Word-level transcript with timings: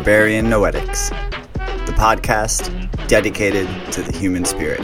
Barbarian 0.00 0.46
Noetics, 0.46 1.10
the 1.84 1.92
podcast 1.92 2.70
dedicated 3.06 3.68
to 3.92 4.00
the 4.00 4.16
human 4.16 4.46
spirit. 4.46 4.80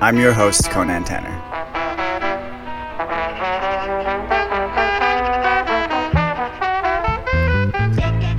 I'm 0.00 0.18
your 0.18 0.32
host, 0.32 0.70
Conan 0.70 1.04
Tanner. 1.04 1.28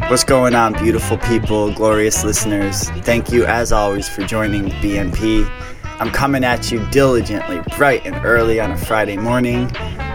What's 0.10 0.24
going 0.24 0.56
on, 0.56 0.74
beautiful 0.74 1.20
people, 1.20 1.72
glorious 1.72 2.24
listeners? 2.24 2.90
Thank 3.02 3.32
you, 3.32 3.46
as 3.46 3.72
always, 3.72 4.10
for 4.10 4.24
joining 4.24 4.72
BNP. 4.82 5.48
I'm 6.00 6.10
coming 6.10 6.44
at 6.44 6.72
you 6.72 6.84
diligently, 6.88 7.62
bright 7.78 8.04
and 8.08 8.26
early 8.26 8.60
on 8.60 8.72
a 8.72 8.78
Friday 8.78 9.18
morning. 9.18 9.70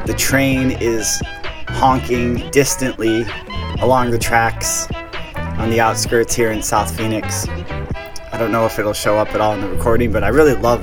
The 0.09 0.15
train 0.15 0.71
is 0.71 1.21
honking 1.69 2.51
distantly 2.51 3.27
along 3.83 4.11
the 4.11 4.19
tracks 4.19 4.89
on 5.59 5.69
the 5.69 5.81
outskirts 5.81 6.35
here 6.35 6.51
in 6.51 6.63
South 6.63 6.97
Phoenix. 6.97 7.47
I 7.47 8.39
don't 8.39 8.51
know 8.51 8.65
if 8.65 8.79
it'll 8.79 8.95
show 8.95 9.19
up 9.19 9.35
at 9.35 9.43
all 9.43 9.53
in 9.53 9.61
the 9.61 9.69
recording, 9.69 10.11
but 10.11 10.25
I 10.25 10.29
really 10.29 10.55
love 10.55 10.83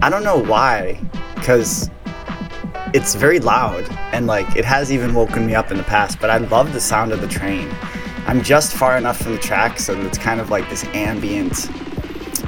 I 0.00 0.08
don't 0.08 0.22
know 0.22 0.38
why, 0.38 0.96
because 1.34 1.90
it's 2.94 3.16
very 3.16 3.40
loud 3.40 3.84
and 4.12 4.28
like 4.28 4.54
it 4.54 4.64
has 4.64 4.92
even 4.92 5.12
woken 5.12 5.44
me 5.44 5.56
up 5.56 5.72
in 5.72 5.76
the 5.76 5.82
past, 5.82 6.20
but 6.20 6.30
I 6.30 6.36
love 6.36 6.72
the 6.72 6.80
sound 6.80 7.10
of 7.10 7.20
the 7.20 7.26
train. 7.26 7.68
I'm 8.28 8.44
just 8.44 8.74
far 8.74 8.96
enough 8.96 9.18
from 9.18 9.32
the 9.32 9.38
tracks 9.38 9.88
and 9.88 10.06
it's 10.06 10.18
kind 10.18 10.40
of 10.40 10.50
like 10.50 10.70
this 10.70 10.84
ambient 10.94 11.68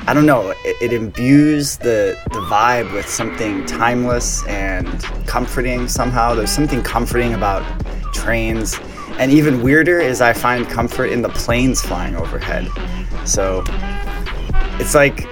I 0.09 0.15
don't 0.15 0.25
know, 0.25 0.55
it, 0.65 0.77
it 0.81 0.93
imbues 0.95 1.77
the, 1.77 2.19
the 2.33 2.41
vibe 2.41 2.91
with 2.95 3.07
something 3.07 3.67
timeless 3.67 4.43
and 4.47 4.89
comforting 5.27 5.87
somehow. 5.87 6.35
There's 6.35 6.51
something 6.51 6.83
comforting 6.83 7.35
about 7.35 7.63
trains. 8.15 8.81
And 9.19 9.31
even 9.31 9.63
weirder 9.63 10.01
is 10.01 10.23
I 10.23 10.33
find 10.33 10.67
comfort 10.67 11.13
in 11.13 11.21
the 11.21 11.29
planes 11.29 11.83
flying 11.83 12.17
overhead. 12.17 12.71
So 13.27 13.65
it's 14.81 14.95
like 14.95 15.27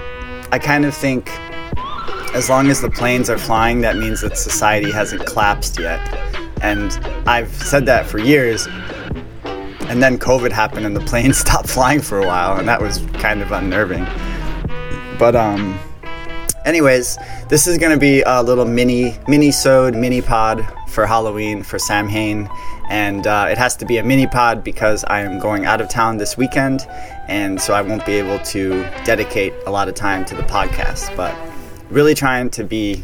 I 0.51 0.59
kind 0.59 0.85
of 0.85 0.93
think 0.93 1.27
as 2.35 2.47
long 2.47 2.69
as 2.69 2.79
the 2.79 2.91
planes 2.91 3.31
are 3.31 3.39
flying, 3.39 3.81
that 3.81 3.97
means 3.97 4.21
that 4.21 4.37
society 4.37 4.91
hasn't 4.91 5.25
collapsed 5.25 5.79
yet. 5.79 5.99
And 6.61 6.91
I've 7.27 7.51
said 7.63 7.87
that 7.87 8.05
for 8.05 8.19
years. 8.19 8.67
And 9.87 10.03
then 10.03 10.19
COVID 10.19 10.51
happened 10.51 10.85
and 10.85 10.95
the 10.95 10.99
planes 11.07 11.37
stopped 11.37 11.67
flying 11.67 11.99
for 11.99 12.21
a 12.21 12.27
while, 12.27 12.59
and 12.59 12.67
that 12.67 12.79
was 12.79 12.99
kind 13.13 13.41
of 13.41 13.51
unnerving. 13.51 14.05
But 15.19 15.35
um, 15.35 15.79
anyways, 16.65 17.17
this 17.49 17.65
is 17.65 17.77
gonna 17.77 17.97
be 17.97 18.21
a 18.21 18.43
little 18.43 18.65
mini 18.65 19.17
mini 19.27 19.51
sode 19.51 19.95
mini 19.95 20.21
pod 20.21 20.67
for 20.89 21.05
Halloween 21.05 21.63
for 21.63 21.79
Samhain, 21.79 22.49
and 22.89 23.25
uh, 23.25 23.47
it 23.49 23.57
has 23.57 23.75
to 23.77 23.85
be 23.85 23.97
a 23.97 24.03
mini 24.03 24.27
pod 24.27 24.63
because 24.63 25.03
I 25.05 25.21
am 25.21 25.39
going 25.39 25.65
out 25.65 25.81
of 25.81 25.89
town 25.89 26.17
this 26.17 26.37
weekend, 26.37 26.85
and 27.27 27.59
so 27.59 27.73
I 27.73 27.81
won't 27.81 28.05
be 28.05 28.13
able 28.13 28.39
to 28.39 28.83
dedicate 29.05 29.53
a 29.65 29.71
lot 29.71 29.87
of 29.87 29.95
time 29.95 30.23
to 30.25 30.35
the 30.35 30.43
podcast. 30.43 31.15
But 31.15 31.35
really 31.89 32.13
trying 32.13 32.49
to 32.51 32.63
be 32.63 33.03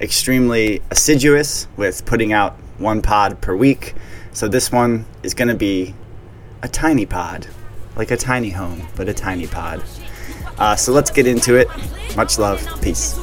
extremely 0.00 0.82
assiduous 0.90 1.68
with 1.76 2.04
putting 2.06 2.32
out 2.32 2.56
one 2.78 3.02
pod 3.02 3.40
per 3.40 3.54
week. 3.54 3.94
So 4.32 4.48
this 4.48 4.72
one 4.72 5.04
is 5.22 5.34
gonna 5.34 5.54
be 5.54 5.94
a 6.62 6.68
tiny 6.68 7.06
pod, 7.06 7.46
like 7.94 8.10
a 8.10 8.16
tiny 8.16 8.50
home, 8.50 8.88
but 8.96 9.08
a 9.08 9.14
tiny 9.14 9.46
pod. 9.46 9.82
Uh, 10.58 10.76
so 10.76 10.92
let's 10.92 11.10
get 11.10 11.26
into 11.26 11.56
it. 11.56 11.68
Much 12.16 12.38
love. 12.38 12.60
Peace. 12.80 13.18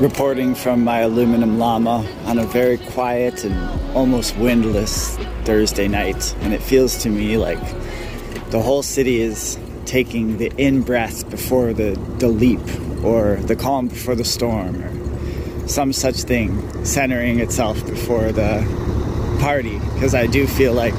Reporting 0.00 0.54
from 0.54 0.82
my 0.82 1.00
aluminum 1.00 1.58
llama 1.58 2.08
on 2.24 2.38
a 2.38 2.46
very 2.46 2.78
quiet 2.78 3.44
and 3.44 3.54
almost 3.94 4.34
windless 4.38 5.18
Thursday 5.44 5.88
night, 5.88 6.34
and 6.40 6.54
it 6.54 6.62
feels 6.62 6.96
to 7.02 7.10
me 7.10 7.36
like 7.36 7.60
the 8.50 8.62
whole 8.62 8.82
city 8.82 9.20
is 9.20 9.58
taking 9.84 10.38
the 10.38 10.50
in 10.56 10.80
breath 10.80 11.28
before 11.28 11.74
the, 11.74 11.90
the 12.18 12.28
leap, 12.28 12.62
or 13.04 13.36
the 13.42 13.54
calm 13.54 13.88
before 13.88 14.14
the 14.14 14.24
storm, 14.24 14.82
or 14.82 15.68
some 15.68 15.92
such 15.92 16.22
thing, 16.22 16.82
centering 16.82 17.38
itself 17.38 17.84
before 17.86 18.32
the 18.32 18.64
party. 19.38 19.78
Because 19.92 20.14
I 20.14 20.26
do 20.26 20.46
feel 20.46 20.72
like 20.72 20.96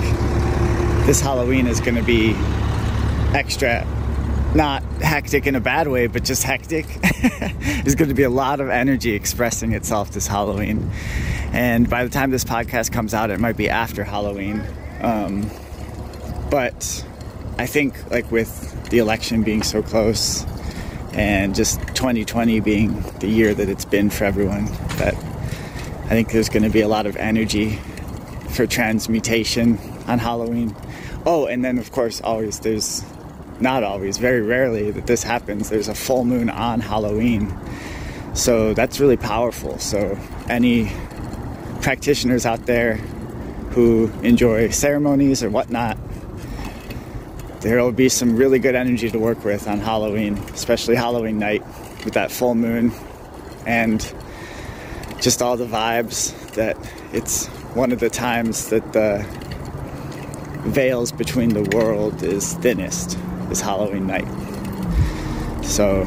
this 1.08 1.20
Halloween 1.22 1.66
is 1.66 1.80
going 1.80 1.96
to 1.96 2.04
be 2.04 2.36
extra, 3.34 3.84
not 4.56 4.84
hectic 5.02 5.48
in 5.48 5.56
a 5.56 5.60
bad 5.60 5.88
way, 5.88 6.08
but 6.08 6.24
just 6.24 6.44
hectic. 6.44 6.86
There's 7.84 7.96
going 7.96 8.10
to 8.10 8.16
be 8.16 8.24
a 8.24 8.30
lot 8.30 8.60
of 8.60 8.70
energy 8.70 9.14
expressing 9.14 9.74
itself 9.74 10.12
this 10.12 10.28
Halloween. 10.28 10.92
And 11.54 11.90
by 11.90 12.04
the 12.04 12.10
time 12.10 12.32
this 12.32 12.44
podcast 12.44 12.92
comes 12.92 13.14
out, 13.14 13.30
it 13.30 13.40
might 13.40 13.58
be 13.58 13.70
after 13.70 14.04
Halloween. 14.04 14.62
Um, 15.02 15.50
but 16.50 17.06
I 17.58 17.66
think, 17.66 18.12
like, 18.12 18.32
with 18.32 18.90
the 18.90 19.00
election 19.00 19.44
being 19.44 19.64
so 19.64 19.82
close, 19.82 20.46
and 21.14 21.54
just 21.54 21.80
2020 21.88 22.60
being 22.62 23.02
the 23.20 23.28
year 23.28 23.54
that 23.54 23.68
it's 23.68 23.86
been 23.86 24.10
for 24.10 24.24
everyone 24.24 24.66
that 24.98 25.14
i 26.06 26.10
think 26.10 26.32
there's 26.32 26.50
going 26.50 26.64
to 26.64 26.70
be 26.70 26.82
a 26.82 26.88
lot 26.88 27.06
of 27.06 27.16
energy 27.18 27.78
for 28.50 28.66
transmutation 28.66 29.78
on 30.08 30.20
halloween 30.20 30.76
oh 31.26 31.48
and 31.48 31.66
then 31.66 31.78
of 31.78 31.92
course 31.92 32.22
always 32.22 32.60
there's 32.62 33.04
not 33.62 33.84
always 33.84 34.18
very 34.18 34.42
rarely 34.42 34.92
that 34.92 35.08
this 35.08 35.24
happens. 35.24 35.70
There's 35.70 35.88
a 35.88 35.96
full 35.96 36.26
moon 36.26 36.50
on 36.50 36.80
halloween. 36.80 37.56
So 38.34 38.74
that's 38.74 39.00
really 39.00 39.18
powerful. 39.18 39.78
So 39.80 40.18
any 40.50 40.92
practitioners 41.82 42.46
out 42.46 42.66
there 42.66 42.96
who 43.76 44.12
enjoy 44.24 44.70
ceremonies 44.70 45.44
or 45.44 45.50
whatnot 45.50 45.98
there 47.62 47.82
will 47.82 47.92
be 47.92 48.10
some 48.10 48.36
really 48.36 48.58
good 48.58 48.74
energy 48.74 49.10
to 49.12 49.20
work 49.20 49.46
with 49.46 49.68
on 49.68 49.80
Halloween, 49.80 50.36
especially 50.50 50.96
Halloween 50.96 51.38
night 51.38 51.64
with 52.04 52.16
that 52.16 52.32
full 52.32 52.56
moon 52.56 52.92
and 53.68 54.02
just 55.22 55.44
all 55.44 55.56
the 55.58 55.68
vibes 55.68 56.34
that 56.54 56.76
it's 57.14 57.46
one 57.76 57.92
of 57.92 58.00
the 58.00 58.10
times 58.10 58.70
that 58.70 58.94
the 58.94 59.24
veils 60.64 61.12
between 61.12 61.50
the 61.50 61.78
world 61.78 62.24
is 62.24 62.56
thinnest 62.56 63.18
is 63.52 63.62
Halloween 63.62 64.08
night. 64.08 64.28
So 65.64 66.06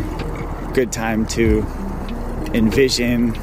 good 0.74 0.90
time 0.90 1.26
to 1.28 1.60
envision, 2.54 3.36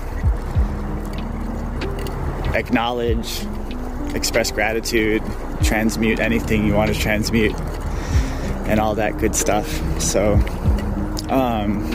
acknowledge, 2.54 3.46
express 4.16 4.52
gratitude, 4.52 5.22
transmute 5.64 6.20
anything 6.20 6.66
you 6.66 6.74
want 6.74 6.94
to 6.94 7.00
transmute 7.00 7.56
and 8.66 8.80
all 8.80 8.96
that 8.96 9.18
good 9.18 9.36
stuff. 9.36 9.68
So, 10.02 10.34
um, 11.30 11.90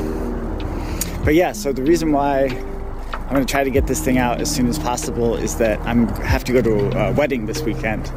but 1.24 1.34
yeah, 1.34 1.52
so 1.52 1.72
the 1.72 1.82
reason 1.82 2.12
why 2.12 2.44
I'm 2.46 3.28
going 3.34 3.44
to 3.44 3.50
try 3.50 3.64
to 3.64 3.70
get 3.70 3.86
this 3.86 4.04
thing 4.04 4.18
out 4.18 4.40
as 4.40 4.54
soon 4.54 4.68
as 4.68 4.78
possible 4.78 5.34
is 5.34 5.56
that 5.56 5.80
I'm 5.80 6.06
have 6.08 6.44
to 6.44 6.52
go 6.52 6.62
to 6.62 6.98
a 6.98 7.12
wedding 7.12 7.46
this 7.46 7.62
weekend. 7.62 8.08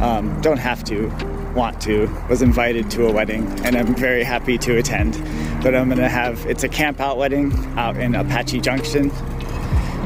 Um, 0.00 0.40
don't 0.42 0.58
have 0.58 0.84
to, 0.84 1.10
want 1.54 1.80
to. 1.82 2.06
Was 2.28 2.42
invited 2.42 2.90
to 2.92 3.06
a 3.06 3.12
wedding, 3.12 3.46
and 3.64 3.76
I'm 3.76 3.94
very 3.94 4.22
happy 4.22 4.58
to 4.58 4.76
attend. 4.76 5.14
But 5.62 5.74
I'm 5.74 5.88
to 5.90 6.08
have 6.08 6.44
it's 6.46 6.64
a 6.64 6.68
camp 6.68 7.00
out 7.00 7.16
wedding 7.16 7.52
out 7.76 7.96
in 7.96 8.14
Apache 8.14 8.60
Junction, 8.60 9.10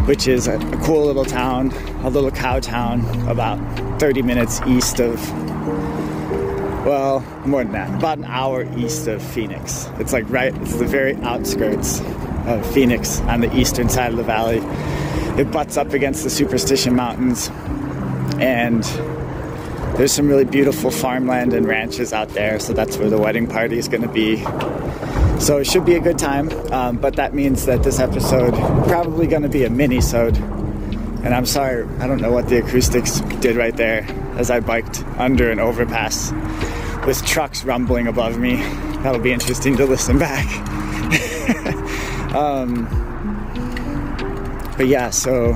which 0.06 0.27
is 0.27 0.47
a, 0.47 0.56
a 0.56 0.77
cool 0.79 1.06
little 1.06 1.25
town, 1.25 1.73
a 2.05 2.11
little 2.11 2.31
cow 2.31 2.61
town, 2.61 3.00
about 3.29 3.59
30 4.00 4.23
minutes 4.23 4.61
east 4.67 5.00
of 5.00 5.21
well, 6.85 7.21
more 7.47 7.62
than 7.62 7.73
that, 7.73 7.94
about 7.94 8.19
an 8.19 8.25
hour 8.25 8.67
east 8.77 9.06
of 9.06 9.23
Phoenix. 9.23 9.89
It's 9.99 10.12
like 10.12 10.29
right, 10.29 10.55
it's 10.62 10.77
the 10.77 10.85
very 10.85 11.15
outskirts 11.17 12.00
of 12.47 12.75
Phoenix 12.75 13.21
on 13.21 13.41
the 13.41 13.56
eastern 13.56 13.89
side 13.89 14.11
of 14.11 14.17
the 14.17 14.25
valley. 14.25 14.59
It 15.41 15.50
butts 15.53 15.77
up 15.77 15.93
against 15.93 16.25
the 16.25 16.31
Superstition 16.31 16.97
Mountains, 16.97 17.50
and 18.41 18.85
there's 20.03 20.11
some 20.11 20.27
really 20.27 20.45
beautiful 20.45 20.91
farmland 20.91 21.55
and 21.55 21.65
ranches 21.65 22.13
out 22.13 22.29
there, 22.31 22.59
so 22.59 22.73
that's 22.73 22.97
where 22.97 23.09
the 23.09 23.17
wedding 23.17 23.47
party 23.47 23.79
is 23.79 23.87
going 23.87 24.03
to 24.03 24.09
be. 24.09 24.39
So 25.39 25.59
it 25.59 25.65
should 25.69 25.85
be 25.85 25.95
a 25.95 26.01
good 26.01 26.19
time, 26.19 26.51
um, 26.73 26.97
but 26.97 27.15
that 27.15 27.35
means 27.35 27.67
that 27.67 27.85
this 27.85 28.01
episode 28.01 28.53
probably 28.89 29.29
going 29.29 29.45
to 29.45 29.49
be 29.49 29.63
a 29.63 29.71
mini-sode. 29.71 30.37
And 30.39 31.33
I'm 31.33 31.47
sorry, 31.47 31.87
I 32.01 32.09
don't 32.09 32.21
know 32.21 32.33
what 32.33 32.49
the 32.49 32.59
acoustics 32.59 33.21
did 33.39 33.55
right 33.55 33.77
there 33.77 34.05
as 34.39 34.51
I 34.51 34.59
biked 34.59 35.05
under 35.19 35.53
an 35.53 35.61
overpass 35.61 36.33
with 37.07 37.25
trucks 37.25 37.63
rumbling 37.63 38.09
above 38.09 38.41
me. 38.41 38.57
That'll 39.05 39.21
be 39.21 39.33
interesting 39.33 39.77
to 39.77 39.87
listen 39.87 40.19
back. 40.19 40.49
um, 42.35 42.87
but 44.77 44.89
yeah, 44.89 45.11
so 45.11 45.53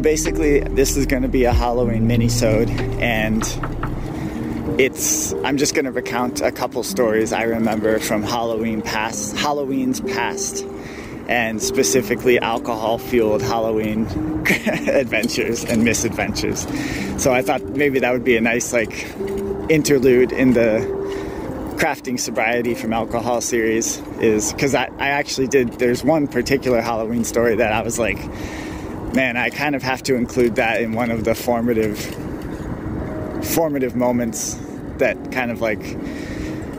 So 0.00 0.04
basically, 0.04 0.60
this 0.60 0.96
is 0.96 1.04
going 1.04 1.24
to 1.24 1.28
be 1.28 1.44
a 1.44 1.52
Halloween 1.52 2.06
mini-sode, 2.06 2.70
and 3.02 3.42
it's 4.80 5.34
I'm 5.44 5.58
just 5.58 5.74
going 5.74 5.84
to 5.84 5.92
recount 5.92 6.40
a 6.40 6.50
couple 6.50 6.82
stories 6.84 7.34
I 7.34 7.42
remember 7.42 7.98
from 7.98 8.22
Halloween 8.22 8.80
past, 8.80 9.36
Halloween's 9.36 10.00
past, 10.00 10.64
and 11.28 11.60
specifically 11.60 12.38
alcohol-fueled 12.38 13.42
Halloween 13.42 14.06
adventures 14.88 15.66
and 15.66 15.84
misadventures. 15.84 16.66
So 17.22 17.34
I 17.34 17.42
thought 17.42 17.62
maybe 17.62 17.98
that 17.98 18.10
would 18.10 18.24
be 18.24 18.38
a 18.38 18.40
nice 18.40 18.72
like 18.72 19.04
interlude 19.68 20.32
in 20.32 20.54
the 20.54 20.78
crafting 21.76 22.18
sobriety 22.18 22.74
from 22.74 22.94
alcohol 22.94 23.42
series 23.42 23.98
is 24.22 24.54
because 24.54 24.74
I, 24.74 24.84
I 24.98 25.08
actually 25.08 25.48
did 25.48 25.72
there's 25.74 26.04
one 26.04 26.28
particular 26.28 26.82
halloween 26.82 27.24
story 27.24 27.56
that 27.56 27.72
i 27.72 27.80
was 27.80 27.98
like 27.98 28.18
man, 29.14 29.36
I 29.36 29.50
kind 29.50 29.74
of 29.74 29.82
have 29.82 30.02
to 30.04 30.14
include 30.14 30.56
that 30.56 30.80
in 30.80 30.92
one 30.92 31.10
of 31.10 31.24
the 31.24 31.34
formative 31.34 31.98
formative 33.44 33.96
moments 33.96 34.60
that 34.98 35.32
kind 35.32 35.50
of 35.50 35.60
like 35.60 35.82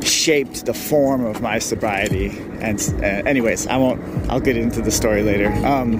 shaped 0.03 0.65
the 0.65 0.73
form 0.73 1.25
of 1.25 1.41
my 1.41 1.59
sobriety. 1.59 2.29
And 2.59 2.79
uh, 2.99 3.29
anyways, 3.29 3.67
I 3.67 3.77
won't. 3.77 4.01
I'll 4.29 4.39
get 4.39 4.57
into 4.57 4.81
the 4.81 4.91
story 4.91 5.23
later. 5.23 5.51
Um, 5.65 5.99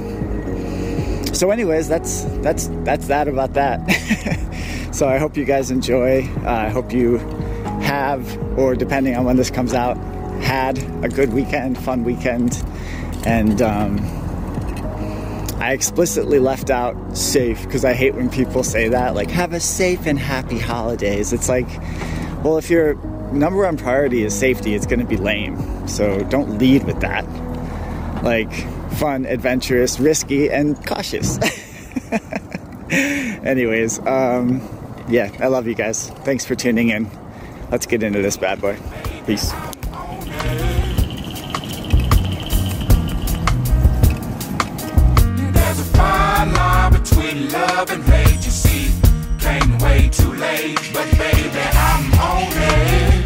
so, 1.33 1.51
anyways, 1.51 1.87
that's 1.87 2.23
that's 2.41 2.67
that's 2.83 3.07
that 3.07 3.27
about 3.27 3.53
that. 3.53 4.91
so 4.91 5.07
I 5.07 5.17
hope 5.17 5.37
you 5.37 5.45
guys 5.45 5.71
enjoy. 5.71 6.27
Uh, 6.43 6.49
I 6.49 6.69
hope 6.69 6.93
you 6.93 7.17
have, 7.81 8.37
or 8.57 8.75
depending 8.75 9.15
on 9.15 9.25
when 9.25 9.37
this 9.37 9.49
comes 9.49 9.73
out, 9.73 9.97
had 10.43 10.77
a 11.03 11.09
good 11.09 11.33
weekend, 11.33 11.77
fun 11.77 12.03
weekend, 12.03 12.63
and. 13.25 13.61
Um, 13.61 14.20
I 15.61 15.73
explicitly 15.73 16.39
left 16.39 16.71
out 16.71 17.15
safe 17.15 17.61
because 17.63 17.85
I 17.85 17.93
hate 17.93 18.15
when 18.15 18.31
people 18.31 18.63
say 18.63 18.89
that, 18.89 19.13
like, 19.13 19.29
have 19.29 19.53
a 19.53 19.59
safe 19.59 20.07
and 20.07 20.17
happy 20.17 20.57
holidays. 20.57 21.33
It's 21.33 21.47
like, 21.47 21.67
well, 22.43 22.57
if 22.57 22.71
your 22.71 22.95
number 23.31 23.63
one 23.63 23.77
priority 23.77 24.23
is 24.23 24.33
safety, 24.33 24.73
it's 24.73 24.87
going 24.87 25.01
to 25.01 25.05
be 25.05 25.17
lame. 25.17 25.87
So 25.87 26.23
don't 26.23 26.57
lead 26.57 26.85
with 26.85 26.99
that. 27.01 27.23
Like, 28.23 28.51
fun, 28.93 29.27
adventurous, 29.27 29.99
risky, 29.99 30.49
and 30.49 30.83
cautious. 30.87 31.37
Anyways, 32.91 33.99
um, 33.99 34.67
yeah, 35.09 35.31
I 35.39 35.45
love 35.45 35.67
you 35.67 35.75
guys. 35.75 36.09
Thanks 36.09 36.43
for 36.43 36.55
tuning 36.55 36.89
in. 36.89 37.07
Let's 37.69 37.85
get 37.85 38.01
into 38.01 38.23
this 38.23 38.35
bad 38.35 38.61
boy. 38.61 38.79
Peace. 39.27 39.53
Love 47.51 47.91
and 47.91 48.03
hate, 48.03 48.43
you 48.45 48.51
see. 48.51 48.91
Came 49.39 49.77
way 49.79 50.09
too 50.09 50.33
late, 50.33 50.79
but 50.93 51.09
baby, 51.17 51.61
I'm 51.89 52.13
on 52.19 52.51
it. 52.51 53.25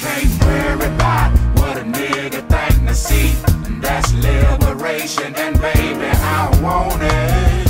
Can't 0.00 0.44
worry 0.44 0.86
about 0.94 1.30
what 1.58 1.76
a 1.76 1.82
nigga 1.82 2.40
think 2.48 2.88
to 2.88 2.94
see. 2.94 3.34
And 3.66 3.82
that's 3.82 4.12
liberation, 4.14 5.34
and 5.36 5.60
baby, 5.60 6.06
I 6.06 6.60
want 6.62 7.02
it. 7.02 7.66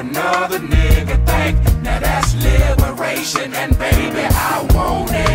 Another 0.00 0.58
nigga 0.60 1.16
think. 1.26 1.82
Now 1.82 2.00
that's 2.00 2.34
liberation, 2.34 3.52
and 3.52 3.78
baby, 3.78 4.22
I 4.22 4.66
want 4.74 5.10
it. 5.12 5.29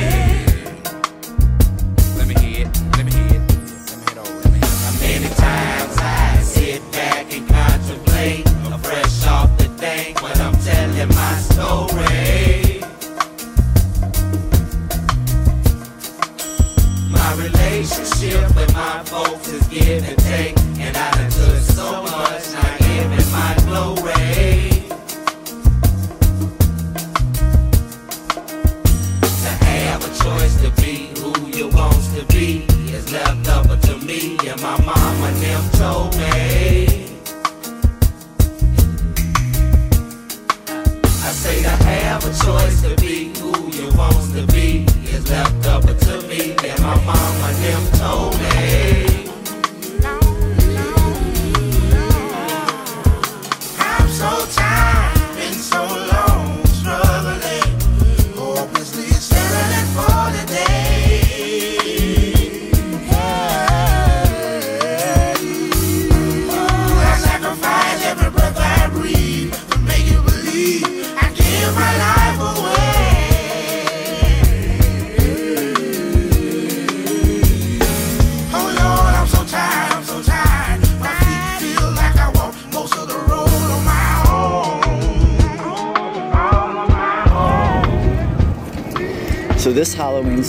This 19.59 20.64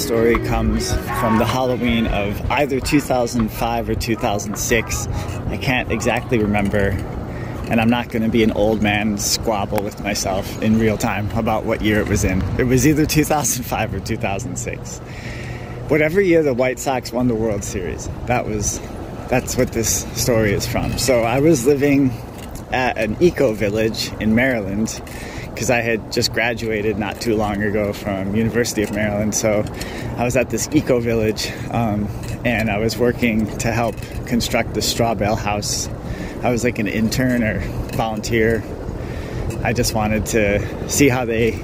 story 0.07 0.37
comes 0.47 0.93
from 1.19 1.37
the 1.39 1.45
Halloween 1.45 2.07
of 2.07 2.41
either 2.53 2.79
2005 2.79 3.89
or 3.89 3.95
2006. 3.97 5.07
I 5.09 5.57
can't 5.57 5.91
exactly 5.91 6.39
remember, 6.39 6.91
and 7.69 7.81
I'm 7.81 7.91
not 7.91 8.11
going 8.11 8.23
to 8.23 8.29
be 8.29 8.45
an 8.45 8.53
old 8.53 8.81
man 8.81 9.19
squabble 9.19 9.83
with 9.83 10.01
myself 10.05 10.63
in 10.63 10.79
real 10.79 10.97
time 10.97 11.29
about 11.33 11.65
what 11.65 11.83
year 11.83 11.99
it 11.99 12.07
was 12.07 12.23
in. 12.23 12.41
It 12.57 12.69
was 12.69 12.87
either 12.87 13.05
2005 13.05 13.95
or 13.95 13.99
2006. 13.99 14.99
Whatever 15.89 16.21
year 16.21 16.45
the 16.45 16.55
White 16.55 16.79
Sox 16.79 17.11
won 17.13 17.27
the 17.27 17.35
World 17.35 17.65
Series, 17.65 18.09
that 18.27 18.47
was 18.47 18.79
that's 19.29 19.57
what 19.57 19.73
this 19.73 20.05
story 20.15 20.53
is 20.53 20.69
from. 20.69 20.99
So 20.99 21.23
I 21.23 21.41
was 21.41 21.67
living 21.67 22.13
at 22.71 22.97
an 22.97 23.17
eco 23.19 23.55
village 23.55 24.13
in 24.21 24.37
Maryland 24.37 25.03
because 25.57 25.71
I 25.71 25.81
had 25.81 26.13
just 26.13 26.35
graduated 26.35 26.99
not 26.99 27.19
too 27.19 27.35
long 27.35 27.63
ago 27.63 27.95
from 27.95 28.37
University 28.37 28.83
of 28.83 28.93
Maryland. 28.93 29.35
So 29.35 29.65
I 30.19 30.23
was 30.23 30.37
at 30.37 30.51
this 30.51 30.69
eco 30.71 31.01
village 31.01 31.51
um, 31.71 32.07
and 32.45 32.71
I 32.71 32.77
was 32.77 32.99
working 32.99 33.47
to 33.59 33.73
help 33.73 33.97
construct 34.27 34.75
the 34.75 34.83
straw 34.83 35.15
bale 35.15 35.35
house. 35.35 35.89
I 36.43 36.51
was 36.51 36.63
like 36.63 36.79
an 36.79 36.87
intern 36.87 37.43
or 37.43 37.61
volunteer. 37.97 38.63
I 39.65 39.73
just 39.73 39.95
wanted 39.95 40.27
to 40.27 40.91
see 40.91 41.09
how 41.09 41.25
they 41.25 41.59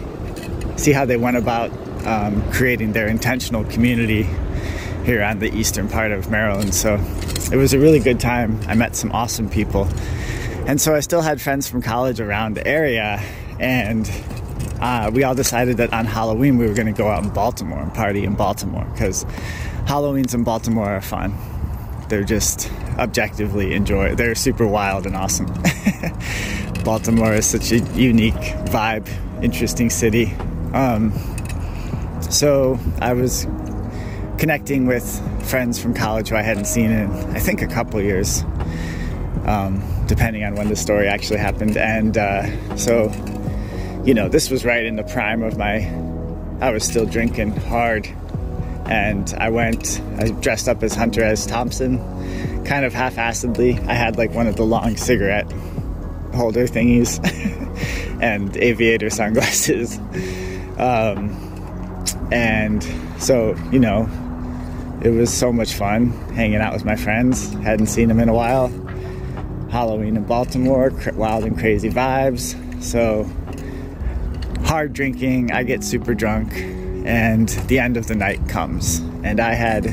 see 0.76 0.92
how 0.92 1.04
they 1.04 1.18
went 1.18 1.36
about 1.36 1.70
um, 2.06 2.50
creating 2.50 2.94
their 2.94 3.08
intentional 3.08 3.62
community 3.64 4.26
here 5.04 5.22
on 5.22 5.38
the 5.38 5.54
eastern 5.54 5.90
part 5.90 6.12
of 6.12 6.30
Maryland. 6.30 6.74
So 6.74 6.94
it 7.52 7.56
was 7.56 7.74
a 7.74 7.78
really 7.78 8.00
good 8.00 8.20
time. 8.20 8.58
I 8.66 8.74
met 8.74 8.96
some 8.96 9.12
awesome 9.12 9.50
people. 9.50 9.86
And 10.66 10.80
so 10.80 10.94
I 10.94 11.00
still 11.00 11.20
had 11.20 11.42
friends 11.42 11.68
from 11.68 11.82
college 11.82 12.20
around 12.20 12.54
the 12.54 12.66
area, 12.66 13.22
and 13.62 14.10
uh, 14.80 15.10
we 15.12 15.22
all 15.22 15.34
decided 15.34 15.76
that 15.78 15.92
on 15.92 16.04
Halloween 16.04 16.58
we 16.58 16.66
were 16.66 16.74
going 16.74 16.92
to 16.92 16.92
go 16.92 17.08
out 17.08 17.22
in 17.22 17.30
Baltimore 17.30 17.78
and 17.78 17.94
party 17.94 18.24
in 18.24 18.34
Baltimore 18.34 18.84
because 18.92 19.24
Halloweens 19.86 20.34
in 20.34 20.44
Baltimore 20.44 20.90
are 20.90 21.00
fun. 21.00 21.34
They're 22.08 22.24
just 22.24 22.70
objectively 22.98 23.74
enjoy. 23.74 24.14
They're 24.16 24.34
super 24.34 24.66
wild 24.66 25.06
and 25.06 25.16
awesome. 25.16 25.46
Baltimore 26.84 27.32
is 27.32 27.46
such 27.46 27.70
a 27.72 27.78
unique 27.94 28.34
vibe, 28.34 29.08
interesting 29.42 29.88
city. 29.88 30.34
Um, 30.74 31.12
so 32.28 32.78
I 33.00 33.12
was 33.12 33.46
connecting 34.38 34.86
with 34.86 35.04
friends 35.48 35.80
from 35.80 35.94
college 35.94 36.30
who 36.30 36.36
I 36.36 36.42
hadn't 36.42 36.64
seen 36.64 36.90
in 36.90 37.10
I 37.30 37.38
think 37.38 37.62
a 37.62 37.68
couple 37.68 38.00
years, 38.00 38.42
um, 39.44 39.82
depending 40.06 40.42
on 40.42 40.56
when 40.56 40.68
the 40.68 40.76
story 40.76 41.06
actually 41.06 41.38
happened. 41.38 41.76
And 41.76 42.18
uh, 42.18 42.76
so, 42.76 43.08
you 44.04 44.14
know, 44.14 44.28
this 44.28 44.50
was 44.50 44.64
right 44.64 44.84
in 44.84 44.96
the 44.96 45.04
prime 45.04 45.42
of 45.42 45.56
my. 45.56 45.78
I 46.60 46.70
was 46.70 46.84
still 46.84 47.06
drinking 47.06 47.56
hard, 47.56 48.06
and 48.86 49.32
I 49.38 49.50
went. 49.50 50.00
I 50.18 50.30
dressed 50.30 50.68
up 50.68 50.82
as 50.82 50.94
Hunter 50.94 51.22
S. 51.22 51.46
Thompson, 51.46 51.98
kind 52.64 52.84
of 52.84 52.92
half-assedly. 52.92 53.86
I 53.86 53.94
had 53.94 54.16
like 54.16 54.32
one 54.32 54.46
of 54.46 54.56
the 54.56 54.64
long 54.64 54.96
cigarette 54.96 55.50
holder 56.34 56.66
thingies 56.66 57.20
and 58.22 58.56
aviator 58.56 59.10
sunglasses. 59.10 59.98
Um, 60.78 61.38
and 62.32 62.82
so, 63.18 63.54
you 63.70 63.78
know, 63.78 64.08
it 65.02 65.10
was 65.10 65.32
so 65.32 65.52
much 65.52 65.74
fun 65.74 66.10
hanging 66.32 66.60
out 66.60 66.72
with 66.72 66.84
my 66.84 66.96
friends. 66.96 67.52
Hadn't 67.54 67.86
seen 67.86 68.08
them 68.08 68.20
in 68.20 68.28
a 68.28 68.34
while. 68.34 68.68
Halloween 69.70 70.16
in 70.16 70.24
Baltimore, 70.24 70.92
wild 71.14 71.44
and 71.44 71.58
crazy 71.58 71.90
vibes. 71.90 72.56
So, 72.82 73.28
hard 74.72 74.94
drinking, 74.94 75.52
I 75.52 75.64
get 75.64 75.84
super 75.84 76.14
drunk, 76.14 76.50
and 77.04 77.46
the 77.68 77.78
end 77.78 77.98
of 77.98 78.06
the 78.06 78.14
night 78.14 78.48
comes. 78.48 79.00
And 79.22 79.38
I 79.38 79.52
had, 79.52 79.84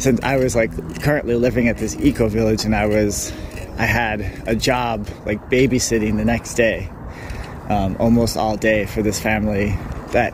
since 0.00 0.20
I 0.22 0.36
was 0.36 0.54
like 0.54 0.70
currently 1.02 1.34
living 1.34 1.66
at 1.66 1.76
this 1.76 1.96
eco 1.96 2.28
village, 2.28 2.64
and 2.64 2.72
I 2.72 2.86
was, 2.86 3.32
I 3.76 3.84
had 3.84 4.20
a 4.46 4.54
job 4.54 5.08
like 5.26 5.50
babysitting 5.50 6.18
the 6.18 6.24
next 6.24 6.54
day, 6.54 6.88
um, 7.68 7.96
almost 7.98 8.36
all 8.36 8.56
day 8.56 8.86
for 8.86 9.02
this 9.02 9.20
family 9.20 9.76
that 10.12 10.32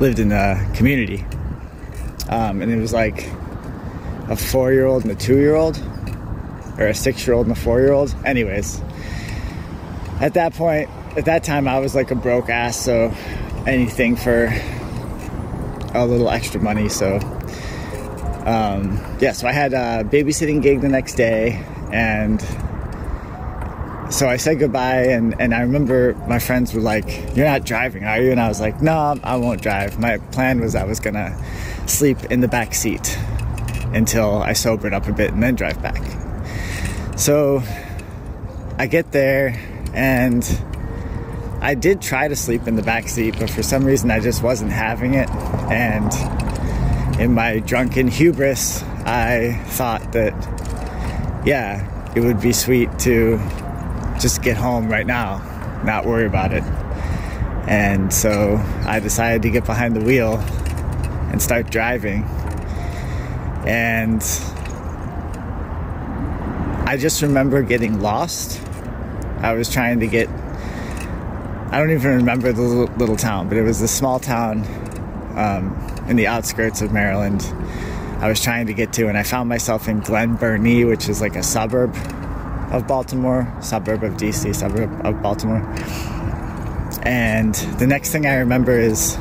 lived 0.00 0.20
in 0.20 0.28
the 0.28 0.70
community. 0.76 1.24
Um, 2.28 2.62
and 2.62 2.70
it 2.70 2.78
was 2.78 2.92
like 2.92 3.26
a 4.28 4.36
four 4.36 4.72
year 4.72 4.86
old 4.86 5.02
and 5.02 5.10
a 5.10 5.16
two 5.16 5.38
year 5.40 5.56
old, 5.56 5.82
or 6.78 6.86
a 6.86 6.94
six 6.94 7.26
year 7.26 7.34
old 7.34 7.48
and 7.48 7.56
a 7.56 7.60
four 7.60 7.80
year 7.80 7.90
old. 7.90 8.14
Anyways, 8.24 8.80
at 10.20 10.34
that 10.34 10.54
point, 10.54 10.88
at 11.16 11.24
that 11.24 11.44
time, 11.44 11.66
I 11.66 11.78
was 11.78 11.94
like 11.94 12.10
a 12.10 12.14
broke 12.14 12.48
ass, 12.48 12.78
so 12.78 13.12
anything 13.66 14.16
for 14.16 14.52
a 15.94 16.06
little 16.06 16.30
extra 16.30 16.60
money. 16.60 16.88
So, 16.88 17.16
um, 18.46 19.00
yeah, 19.20 19.32
so 19.32 19.48
I 19.48 19.52
had 19.52 19.72
a 19.72 20.04
babysitting 20.04 20.62
gig 20.62 20.80
the 20.80 20.88
next 20.88 21.14
day, 21.14 21.64
and 21.92 22.40
so 24.10 24.28
I 24.28 24.36
said 24.36 24.58
goodbye, 24.58 25.06
and, 25.06 25.40
and 25.40 25.54
I 25.54 25.60
remember 25.60 26.14
my 26.28 26.38
friends 26.38 26.74
were 26.74 26.80
like, 26.80 27.36
You're 27.36 27.46
not 27.46 27.64
driving, 27.64 28.04
are 28.04 28.20
you? 28.20 28.30
And 28.30 28.40
I 28.40 28.48
was 28.48 28.60
like, 28.60 28.80
No, 28.80 29.18
I 29.22 29.36
won't 29.36 29.62
drive. 29.62 29.98
My 29.98 30.18
plan 30.18 30.60
was 30.60 30.74
I 30.74 30.84
was 30.84 31.00
gonna 31.00 31.36
sleep 31.86 32.18
in 32.24 32.40
the 32.40 32.48
back 32.48 32.74
seat 32.74 33.18
until 33.92 34.42
I 34.42 34.52
sobered 34.52 34.94
up 34.94 35.06
a 35.08 35.12
bit 35.12 35.32
and 35.32 35.42
then 35.42 35.56
drive 35.56 35.82
back. 35.82 36.02
So 37.18 37.62
I 38.78 38.86
get 38.86 39.12
there, 39.12 39.60
and 39.92 40.44
I 41.62 41.74
did 41.74 42.00
try 42.00 42.26
to 42.26 42.34
sleep 42.34 42.66
in 42.66 42.76
the 42.76 42.82
back 42.82 43.06
seat, 43.08 43.38
but 43.38 43.50
for 43.50 43.62
some 43.62 43.84
reason 43.84 44.10
I 44.10 44.18
just 44.20 44.42
wasn't 44.42 44.72
having 44.72 45.14
it. 45.14 45.28
And 45.70 46.10
in 47.20 47.34
my 47.34 47.58
drunken 47.58 48.08
hubris, 48.08 48.82
I 49.04 49.62
thought 49.66 50.12
that, 50.12 50.32
yeah, 51.44 52.12
it 52.14 52.20
would 52.20 52.40
be 52.40 52.54
sweet 52.54 52.98
to 53.00 53.38
just 54.18 54.42
get 54.42 54.56
home 54.56 54.88
right 54.88 55.06
now, 55.06 55.38
not 55.84 56.06
worry 56.06 56.26
about 56.26 56.52
it. 56.52 56.64
And 57.68 58.10
so 58.10 58.56
I 58.86 58.98
decided 58.98 59.42
to 59.42 59.50
get 59.50 59.66
behind 59.66 59.94
the 59.94 60.00
wheel 60.00 60.38
and 61.30 61.42
start 61.42 61.70
driving. 61.70 62.24
And 63.66 64.22
I 66.88 66.96
just 66.98 67.20
remember 67.20 67.62
getting 67.62 68.00
lost. 68.00 68.60
I 69.38 69.52
was 69.52 69.68
trying 69.70 70.00
to 70.00 70.06
get, 70.06 70.28
I 71.72 71.78
don't 71.78 71.92
even 71.92 72.16
remember 72.16 72.52
the 72.52 72.62
little, 72.62 72.92
little 72.96 73.16
town, 73.16 73.48
but 73.48 73.56
it 73.56 73.62
was 73.62 73.80
a 73.80 73.86
small 73.86 74.18
town 74.18 74.64
um, 75.36 76.04
in 76.08 76.16
the 76.16 76.26
outskirts 76.26 76.82
of 76.82 76.92
Maryland. 76.92 77.42
I 78.18 78.28
was 78.28 78.42
trying 78.42 78.66
to 78.66 78.74
get 78.74 78.92
to, 78.94 79.06
and 79.06 79.16
I 79.16 79.22
found 79.22 79.48
myself 79.48 79.86
in 79.86 80.00
Glen 80.00 80.34
Burnie, 80.34 80.84
which 80.84 81.08
is 81.08 81.20
like 81.20 81.36
a 81.36 81.44
suburb 81.44 81.94
of 82.72 82.88
Baltimore, 82.88 83.46
suburb 83.60 84.02
of 84.02 84.14
DC, 84.14 84.52
suburb 84.52 84.90
of 85.06 85.22
Baltimore. 85.22 85.62
And 87.02 87.54
the 87.78 87.86
next 87.86 88.10
thing 88.10 88.26
I 88.26 88.38
remember 88.38 88.76
is 88.76 89.16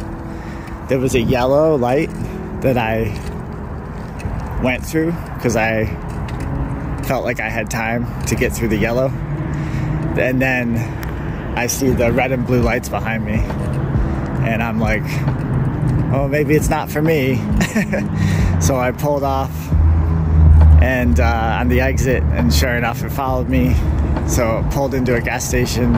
there 0.88 0.98
was 0.98 1.14
a 1.14 1.22
yellow 1.22 1.76
light 1.76 2.10
that 2.62 2.80
I 2.80 3.04
went 4.64 4.84
through 4.84 5.12
because 5.36 5.56
I 5.56 5.86
felt 7.04 7.26
like 7.26 7.40
I 7.40 7.50
had 7.50 7.70
time 7.70 8.26
to 8.26 8.36
get 8.36 8.54
through 8.54 8.70
the 8.70 8.78
yellow. 8.78 9.10
And 10.18 10.42
then 10.42 10.99
I 11.56 11.68
see 11.68 11.90
the 11.90 12.12
red 12.12 12.32
and 12.32 12.46
blue 12.46 12.62
lights 12.62 12.90
behind 12.90 13.26
me. 13.26 13.36
And 14.48 14.64
I'm 14.64 14.80
like, 14.80 15.04
oh, 16.14 16.28
maybe 16.28 16.56
it's 16.56 16.70
not 16.70 16.90
for 16.90 17.02
me. 17.02 17.36
so 18.62 18.78
I 18.78 18.92
pulled 18.98 19.24
off 19.24 19.52
and 20.82 21.20
uh, 21.20 21.58
on 21.60 21.68
the 21.68 21.82
exit, 21.82 22.24
and 22.24 22.54
sure 22.54 22.76
enough, 22.76 23.04
it 23.04 23.10
followed 23.10 23.50
me. 23.50 23.76
So 24.28 24.66
pulled 24.72 24.94
into 24.94 25.16
a 25.16 25.22
gas 25.22 25.46
station 25.46 25.96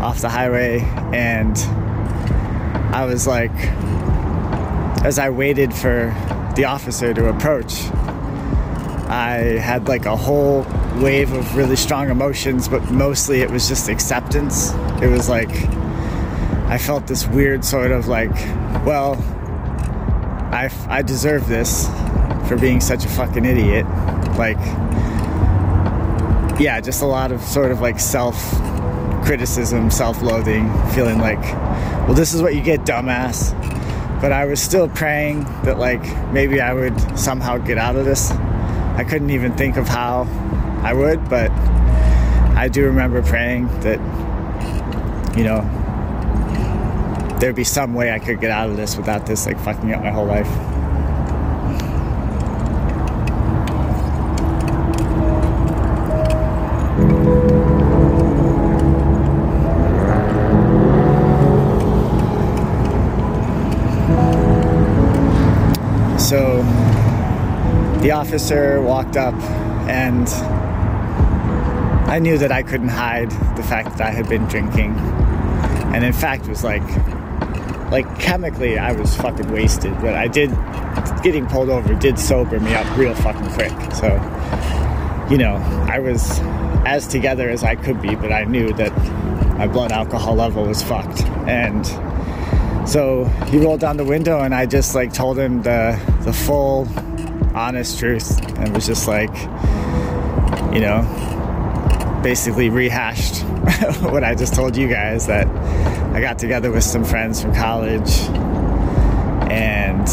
off 0.00 0.20
the 0.20 0.28
highway, 0.28 0.80
and 1.12 1.56
I 2.94 3.06
was 3.06 3.26
like, 3.26 3.52
as 5.04 5.18
I 5.18 5.30
waited 5.30 5.72
for 5.72 6.14
the 6.56 6.64
officer 6.64 7.14
to 7.14 7.28
approach, 7.28 7.84
I 9.08 9.58
had 9.60 9.88
like 9.88 10.06
a 10.06 10.16
whole 10.16 10.64
wave 11.00 11.32
of 11.32 11.56
really 11.56 11.76
strong 11.76 12.10
emotions, 12.10 12.68
but 12.68 12.90
mostly 12.90 13.40
it 13.42 13.50
was 13.50 13.68
just 13.68 13.88
acceptance. 13.88 14.72
It 15.02 15.10
was 15.10 15.28
like 15.28 15.50
I 16.66 16.78
felt 16.78 17.06
this 17.06 17.26
weird 17.26 17.64
sort 17.64 17.92
of 17.92 18.08
like, 18.08 18.34
well, 18.84 19.14
I, 20.50 20.70
I 20.88 21.02
deserve 21.02 21.46
this 21.46 21.86
for 22.48 22.56
being 22.56 22.80
such 22.80 23.04
a 23.04 23.08
fucking 23.08 23.44
idiot. 23.44 23.86
Like, 24.36 24.58
yeah, 26.58 26.80
just 26.80 27.02
a 27.02 27.06
lot 27.06 27.32
of 27.32 27.42
sort 27.42 27.70
of 27.70 27.80
like 27.80 28.00
self 28.00 28.34
criticism, 29.24 29.90
self 29.90 30.22
loathing, 30.22 30.72
feeling 30.94 31.18
like, 31.18 31.42
well, 32.06 32.14
this 32.14 32.34
is 32.34 32.42
what 32.42 32.54
you 32.54 32.62
get, 32.62 32.80
dumbass. 32.80 33.52
But 34.20 34.32
I 34.32 34.46
was 34.46 34.60
still 34.60 34.88
praying 34.88 35.44
that, 35.64 35.78
like, 35.78 36.02
maybe 36.32 36.60
I 36.60 36.72
would 36.72 36.98
somehow 37.18 37.58
get 37.58 37.76
out 37.76 37.94
of 37.94 38.04
this. 38.04 38.30
I 38.30 39.04
couldn't 39.04 39.30
even 39.30 39.52
think 39.52 39.76
of 39.76 39.86
how 39.86 40.24
I 40.84 40.92
would, 40.92 41.28
but 41.30 41.50
I 42.56 42.68
do 42.68 42.84
remember 42.84 43.22
praying 43.22 43.68
that, 43.80 43.98
you 45.36 45.42
know, 45.42 45.62
there'd 47.40 47.56
be 47.56 47.64
some 47.64 47.94
way 47.94 48.12
I 48.12 48.18
could 48.18 48.38
get 48.40 48.50
out 48.50 48.68
of 48.68 48.76
this 48.76 48.96
without 48.96 49.26
this, 49.26 49.46
like, 49.46 49.58
fucking 49.58 49.92
up 49.92 50.02
my 50.02 50.10
whole 50.10 50.26
life. 50.26 50.46
So 66.20 66.62
the 68.00 68.12
officer 68.12 68.80
walked 68.82 69.16
up, 69.16 69.34
and 69.88 70.28
I 72.06 72.18
knew 72.18 72.38
that 72.38 72.52
I 72.52 72.62
couldn't 72.62 72.88
hide 72.88 73.30
the 73.56 73.62
fact 73.62 73.96
that 73.96 74.00
I 74.06 74.10
had 74.10 74.28
been 74.28 74.44
drinking, 74.46 74.94
and 75.94 76.04
in 76.04 76.12
fact 76.12 76.46
was 76.46 76.62
like, 76.62 76.82
like 77.90 78.18
chemically 78.18 78.78
I 78.78 78.92
was 78.92 79.16
fucking 79.16 79.50
wasted. 79.50 79.94
But 80.00 80.14
I 80.14 80.28
did 80.28 80.50
getting 81.22 81.46
pulled 81.46 81.70
over 81.70 81.94
did 81.94 82.18
sober 82.18 82.60
me 82.60 82.74
up 82.74 82.96
real 82.96 83.14
fucking 83.14 83.50
quick. 83.52 83.72
So 83.94 84.08
you 85.30 85.38
know 85.38 85.56
I 85.90 85.98
was 85.98 86.40
as 86.86 87.06
together 87.06 87.48
as 87.48 87.64
I 87.64 87.74
could 87.76 88.00
be, 88.02 88.14
but 88.14 88.32
I 88.32 88.44
knew 88.44 88.72
that 88.74 88.92
my 89.58 89.66
blood 89.66 89.92
alcohol 89.92 90.34
level 90.34 90.64
was 90.66 90.82
fucked, 90.82 91.22
and 91.48 91.86
So 92.86 93.24
he 93.48 93.58
rolled 93.58 93.80
down 93.80 93.96
the 93.96 94.04
window, 94.04 94.40
and 94.40 94.54
I 94.54 94.66
just 94.66 94.94
like 94.94 95.12
told 95.12 95.38
him 95.38 95.62
the 95.62 95.98
the 96.20 96.32
full, 96.32 96.86
honest 97.54 97.98
truth, 97.98 98.38
and 98.58 98.74
was 98.74 98.86
just 98.86 99.08
like, 99.08 99.34
you 100.72 100.80
know, 100.80 101.00
basically 102.24 102.70
rehashed 102.70 103.42
what 104.00 104.24
I 104.24 104.34
just 104.34 104.54
told 104.54 104.78
you 104.78 104.88
guys 104.88 105.26
that 105.26 105.46
I 106.14 106.22
got 106.22 106.38
together 106.38 106.72
with 106.72 106.82
some 106.82 107.04
friends 107.04 107.42
from 107.42 107.54
college 107.54 108.10
and 109.52 110.06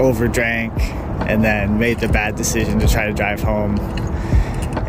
overdrank 0.00 0.72
and 1.28 1.44
then 1.44 1.78
made 1.78 2.00
the 2.00 2.08
bad 2.08 2.34
decision 2.34 2.78
to 2.78 2.88
try 2.88 3.06
to 3.06 3.12
drive 3.12 3.42
home. 3.42 3.78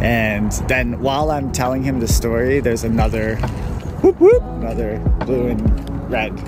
And 0.02 0.50
then 0.70 1.02
while 1.02 1.30
I'm 1.30 1.52
telling 1.52 1.84
him 1.84 2.00
the 2.00 2.08
story, 2.08 2.62
there's 2.62 2.86
another 2.86 3.36
whoop 4.02 4.18
whoop, 4.18 4.42
another 4.42 4.98
blue 5.26 5.50
and 5.50 6.10
red. 6.10 6.40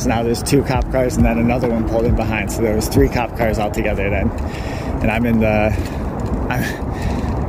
So 0.00 0.08
now 0.08 0.22
there's 0.22 0.42
two 0.44 0.62
cop 0.62 0.88
cars 0.92 1.16
and 1.16 1.26
then 1.26 1.38
another 1.38 1.68
one 1.68 1.88
pulled 1.88 2.04
in 2.04 2.14
behind. 2.14 2.52
So 2.52 2.62
there 2.62 2.76
was 2.76 2.86
three 2.86 3.08
cop 3.08 3.36
cars 3.36 3.58
altogether 3.58 4.08
then. 4.08 4.30
And 5.02 5.10
I'm 5.10 5.26
in 5.26 5.40
the 5.40 5.72
I'm 6.48 6.95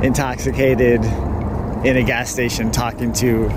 intoxicated 0.02 1.04
in 1.84 1.96
a 1.96 2.02
gas 2.02 2.30
station 2.30 2.70
talking 2.70 3.12
to 3.14 3.48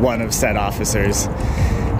one 0.00 0.20
of 0.20 0.32
said 0.32 0.56
officers. 0.56 1.26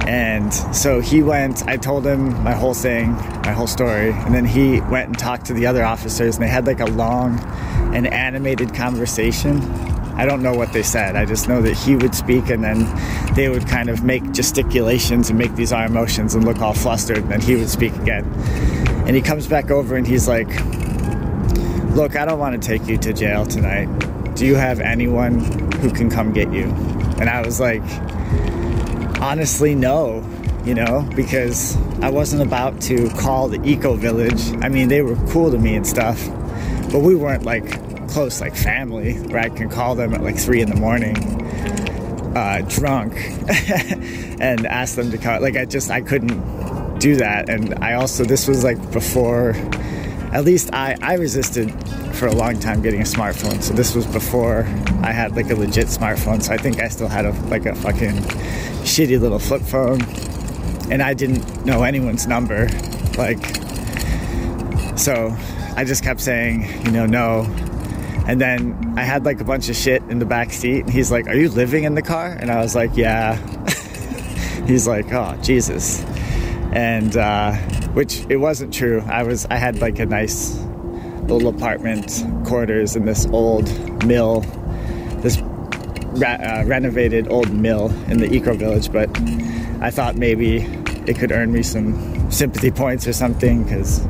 And 0.06 0.52
so 0.74 1.00
he 1.00 1.22
went, 1.22 1.66
I 1.68 1.76
told 1.76 2.06
him 2.06 2.42
my 2.42 2.52
whole 2.52 2.74
thing, 2.74 3.12
my 3.12 3.52
whole 3.52 3.66
story, 3.66 4.10
and 4.10 4.34
then 4.34 4.44
he 4.44 4.80
went 4.80 5.08
and 5.08 5.18
talked 5.18 5.46
to 5.46 5.52
the 5.52 5.66
other 5.66 5.84
officers, 5.84 6.36
and 6.36 6.44
they 6.44 6.48
had 6.48 6.66
like 6.66 6.80
a 6.80 6.86
long 6.86 7.38
and 7.94 8.06
animated 8.06 8.74
conversation. 8.74 9.60
I 10.16 10.26
don't 10.26 10.42
know 10.42 10.54
what 10.54 10.72
they 10.72 10.82
said. 10.82 11.16
I 11.16 11.24
just 11.24 11.48
know 11.48 11.62
that 11.62 11.76
he 11.76 11.96
would 11.96 12.14
speak, 12.14 12.50
and 12.50 12.64
then 12.64 12.88
they 13.34 13.48
would 13.48 13.68
kind 13.68 13.88
of 13.88 14.02
make 14.02 14.32
gesticulations 14.32 15.30
and 15.30 15.38
make 15.38 15.54
these 15.54 15.72
arm 15.72 15.92
motions 15.92 16.34
and 16.34 16.44
look 16.44 16.60
all 16.60 16.74
flustered, 16.74 17.18
and 17.18 17.30
then 17.30 17.40
he 17.40 17.54
would 17.54 17.70
speak 17.70 17.94
again. 17.96 18.24
And 19.06 19.14
he 19.14 19.22
comes 19.22 19.46
back 19.46 19.70
over 19.70 19.96
and 19.96 20.06
he's 20.06 20.28
like, 20.28 20.48
Look, 21.94 22.14
I 22.14 22.24
don't 22.24 22.38
want 22.38 22.60
to 22.60 22.66
take 22.66 22.86
you 22.86 22.96
to 22.98 23.12
jail 23.12 23.44
tonight. 23.44 23.86
Do 24.36 24.46
you 24.46 24.54
have 24.54 24.78
anyone 24.80 25.40
who 25.80 25.90
can 25.90 26.08
come 26.08 26.32
get 26.32 26.52
you? 26.52 26.64
And 27.18 27.28
I 27.28 27.44
was 27.44 27.58
like, 27.58 27.82
honestly, 29.20 29.74
no, 29.74 30.24
you 30.64 30.74
know, 30.74 31.08
because 31.16 31.76
I 32.00 32.10
wasn't 32.10 32.42
about 32.42 32.80
to 32.82 33.10
call 33.18 33.48
the 33.48 33.60
eco 33.68 33.94
village. 33.94 34.52
I 34.62 34.68
mean, 34.68 34.88
they 34.88 35.02
were 35.02 35.16
cool 35.30 35.50
to 35.50 35.58
me 35.58 35.74
and 35.74 35.84
stuff, 35.84 36.24
but 36.92 37.00
we 37.00 37.16
weren't 37.16 37.44
like 37.44 37.68
close, 38.08 38.40
like 38.40 38.54
family, 38.54 39.14
where 39.14 39.40
I 39.40 39.48
can 39.48 39.68
call 39.68 39.96
them 39.96 40.14
at 40.14 40.22
like 40.22 40.36
three 40.36 40.60
in 40.60 40.70
the 40.70 40.76
morning, 40.76 41.16
uh, 42.36 42.62
drunk, 42.68 43.14
and 44.40 44.64
ask 44.64 44.94
them 44.94 45.10
to 45.10 45.18
come. 45.18 45.42
Like, 45.42 45.56
I 45.56 45.64
just, 45.64 45.90
I 45.90 46.02
couldn't 46.02 46.98
do 47.00 47.16
that. 47.16 47.48
And 47.48 47.74
I 47.82 47.94
also, 47.94 48.24
this 48.24 48.46
was 48.46 48.62
like 48.62 48.92
before, 48.92 49.54
at 50.32 50.44
least 50.44 50.72
I, 50.72 50.96
I 51.02 51.14
resisted 51.14 51.72
for 52.14 52.26
a 52.26 52.32
long 52.32 52.58
time 52.60 52.82
getting 52.82 53.00
a 53.00 53.04
smartphone. 53.04 53.62
So 53.62 53.74
this 53.74 53.94
was 53.94 54.06
before 54.06 54.60
I 55.02 55.12
had 55.12 55.34
like 55.34 55.50
a 55.50 55.56
legit 55.56 55.86
smartphone. 55.86 56.42
So 56.42 56.52
I 56.52 56.56
think 56.56 56.80
I 56.80 56.88
still 56.88 57.08
had 57.08 57.24
a 57.24 57.32
like 57.48 57.66
a 57.66 57.74
fucking 57.74 58.14
shitty 58.84 59.20
little 59.20 59.38
flip 59.38 59.62
phone, 59.62 60.02
and 60.90 61.02
I 61.02 61.14
didn't 61.14 61.64
know 61.64 61.82
anyone's 61.82 62.26
number. 62.26 62.68
Like, 63.18 63.44
so 64.96 65.34
I 65.76 65.84
just 65.84 66.04
kept 66.04 66.20
saying, 66.20 66.84
you 66.84 66.92
know, 66.92 67.06
no. 67.06 67.42
And 68.26 68.40
then 68.40 68.94
I 68.96 69.02
had 69.02 69.24
like 69.24 69.40
a 69.40 69.44
bunch 69.44 69.68
of 69.68 69.76
shit 69.76 70.02
in 70.04 70.20
the 70.20 70.26
back 70.26 70.52
seat, 70.52 70.82
and 70.82 70.90
he's 70.90 71.10
like, 71.10 71.26
"Are 71.26 71.34
you 71.34 71.48
living 71.48 71.84
in 71.84 71.94
the 71.94 72.02
car?" 72.02 72.36
And 72.38 72.50
I 72.50 72.60
was 72.60 72.76
like, 72.76 72.96
"Yeah." 72.96 73.36
he's 74.66 74.86
like, 74.86 75.12
"Oh 75.12 75.36
Jesus," 75.42 76.04
and 76.72 77.16
uh, 77.16 77.52
which 77.92 78.24
it 78.28 78.36
wasn't 78.36 78.72
true. 78.72 79.02
I 79.06 79.22
was 79.22 79.46
I 79.46 79.56
had 79.56 79.80
like 79.80 79.98
a 79.98 80.06
nice 80.06 80.58
little 81.22 81.48
apartment 81.48 82.24
quarters 82.46 82.96
in 82.96 83.04
this 83.04 83.26
old 83.26 83.68
mill, 84.04 84.40
this 85.22 85.38
uh, 85.38 86.64
renovated 86.66 87.28
old 87.30 87.52
mill 87.52 87.90
in 88.10 88.18
the 88.18 88.32
eco 88.32 88.54
village. 88.54 88.92
But 88.92 89.10
I 89.80 89.90
thought 89.90 90.16
maybe 90.16 90.58
it 91.06 91.18
could 91.18 91.32
earn 91.32 91.52
me 91.52 91.62
some 91.62 92.30
sympathy 92.30 92.70
points 92.70 93.06
or 93.06 93.12
something 93.12 93.64
because 93.64 94.00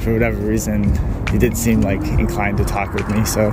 for 0.00 0.12
whatever 0.12 0.36
reason 0.36 0.94
he 1.30 1.38
did 1.38 1.56
seem 1.56 1.80
like 1.80 2.02
inclined 2.18 2.58
to 2.58 2.64
talk 2.64 2.92
with 2.94 3.08
me. 3.08 3.24
So. 3.24 3.50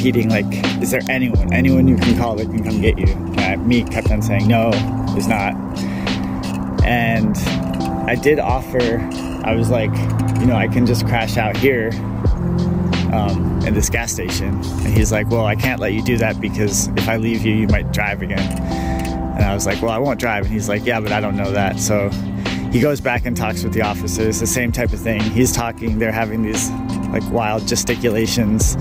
Repeating 0.00 0.30
like, 0.30 0.46
"Is 0.82 0.90
there 0.90 1.02
anyone, 1.10 1.52
anyone 1.52 1.86
you 1.86 1.96
can 1.96 2.16
call 2.16 2.34
that 2.36 2.46
can 2.46 2.64
come 2.64 2.80
get 2.80 2.98
you?" 2.98 3.12
And 3.36 3.66
me 3.66 3.84
kept 3.84 4.10
on 4.10 4.22
saying, 4.22 4.48
"No, 4.48 4.70
there's 5.12 5.28
not." 5.28 5.54
And 6.86 7.36
I 8.08 8.14
did 8.14 8.38
offer. 8.38 8.98
I 9.44 9.54
was 9.54 9.68
like, 9.68 9.92
you 10.40 10.46
know, 10.46 10.56
I 10.56 10.68
can 10.68 10.86
just 10.86 11.06
crash 11.06 11.36
out 11.36 11.56
here 11.56 11.90
um, 13.12 13.60
in 13.66 13.74
this 13.74 13.90
gas 13.90 14.10
station. 14.10 14.48
And 14.48 14.96
he's 14.96 15.12
like, 15.12 15.30
well, 15.30 15.44
I 15.44 15.54
can't 15.54 15.80
let 15.80 15.92
you 15.92 16.02
do 16.02 16.16
that 16.16 16.40
because 16.40 16.88
if 16.88 17.08
I 17.08 17.16
leave 17.16 17.44
you, 17.44 17.54
you 17.54 17.66
might 17.68 17.92
drive 17.92 18.22
again. 18.22 18.40
And 18.40 19.44
I 19.44 19.54
was 19.54 19.66
like, 19.66 19.80
well, 19.82 19.90
I 19.90 19.98
won't 19.98 20.18
drive. 20.18 20.44
And 20.44 20.52
he's 20.52 20.68
like, 20.68 20.84
yeah, 20.84 21.00
but 21.00 21.12
I 21.12 21.20
don't 21.20 21.36
know 21.36 21.52
that. 21.52 21.78
So 21.78 22.08
he 22.72 22.80
goes 22.80 23.00
back 23.00 23.26
and 23.26 23.36
talks 23.36 23.62
with 23.62 23.72
the 23.72 23.82
officers, 23.82 24.40
the 24.40 24.46
same 24.46 24.72
type 24.72 24.92
of 24.92 25.00
thing. 25.00 25.20
He's 25.20 25.52
talking, 25.52 25.98
they're 25.98 26.12
having 26.12 26.42
these 26.42 26.70
like 27.10 27.28
wild 27.30 27.66
gesticulations 27.66 28.76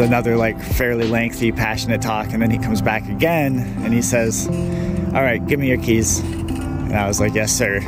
another 0.00 0.36
like 0.36 0.60
fairly 0.60 1.06
lengthy, 1.06 1.52
passionate 1.52 2.02
talk, 2.02 2.32
and 2.32 2.42
then 2.42 2.50
he 2.50 2.58
comes 2.58 2.82
back 2.82 3.08
again 3.08 3.58
and 3.84 3.92
he 3.92 4.02
says, 4.02 4.48
"All 4.48 5.22
right, 5.22 5.44
give 5.46 5.60
me 5.60 5.68
your 5.68 5.78
keys." 5.78 6.20
And 6.20 6.94
I 6.94 7.06
was 7.06 7.20
like, 7.20 7.34
"Yes, 7.34 7.52
sir. 7.52 7.80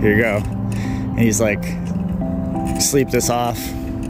Here 0.00 0.16
you 0.16 0.22
go." 0.22 0.36
And 0.36 1.18
he's 1.20 1.40
like, 1.40 1.62
"Sleep 2.80 3.10
this 3.10 3.30
off. 3.30 3.58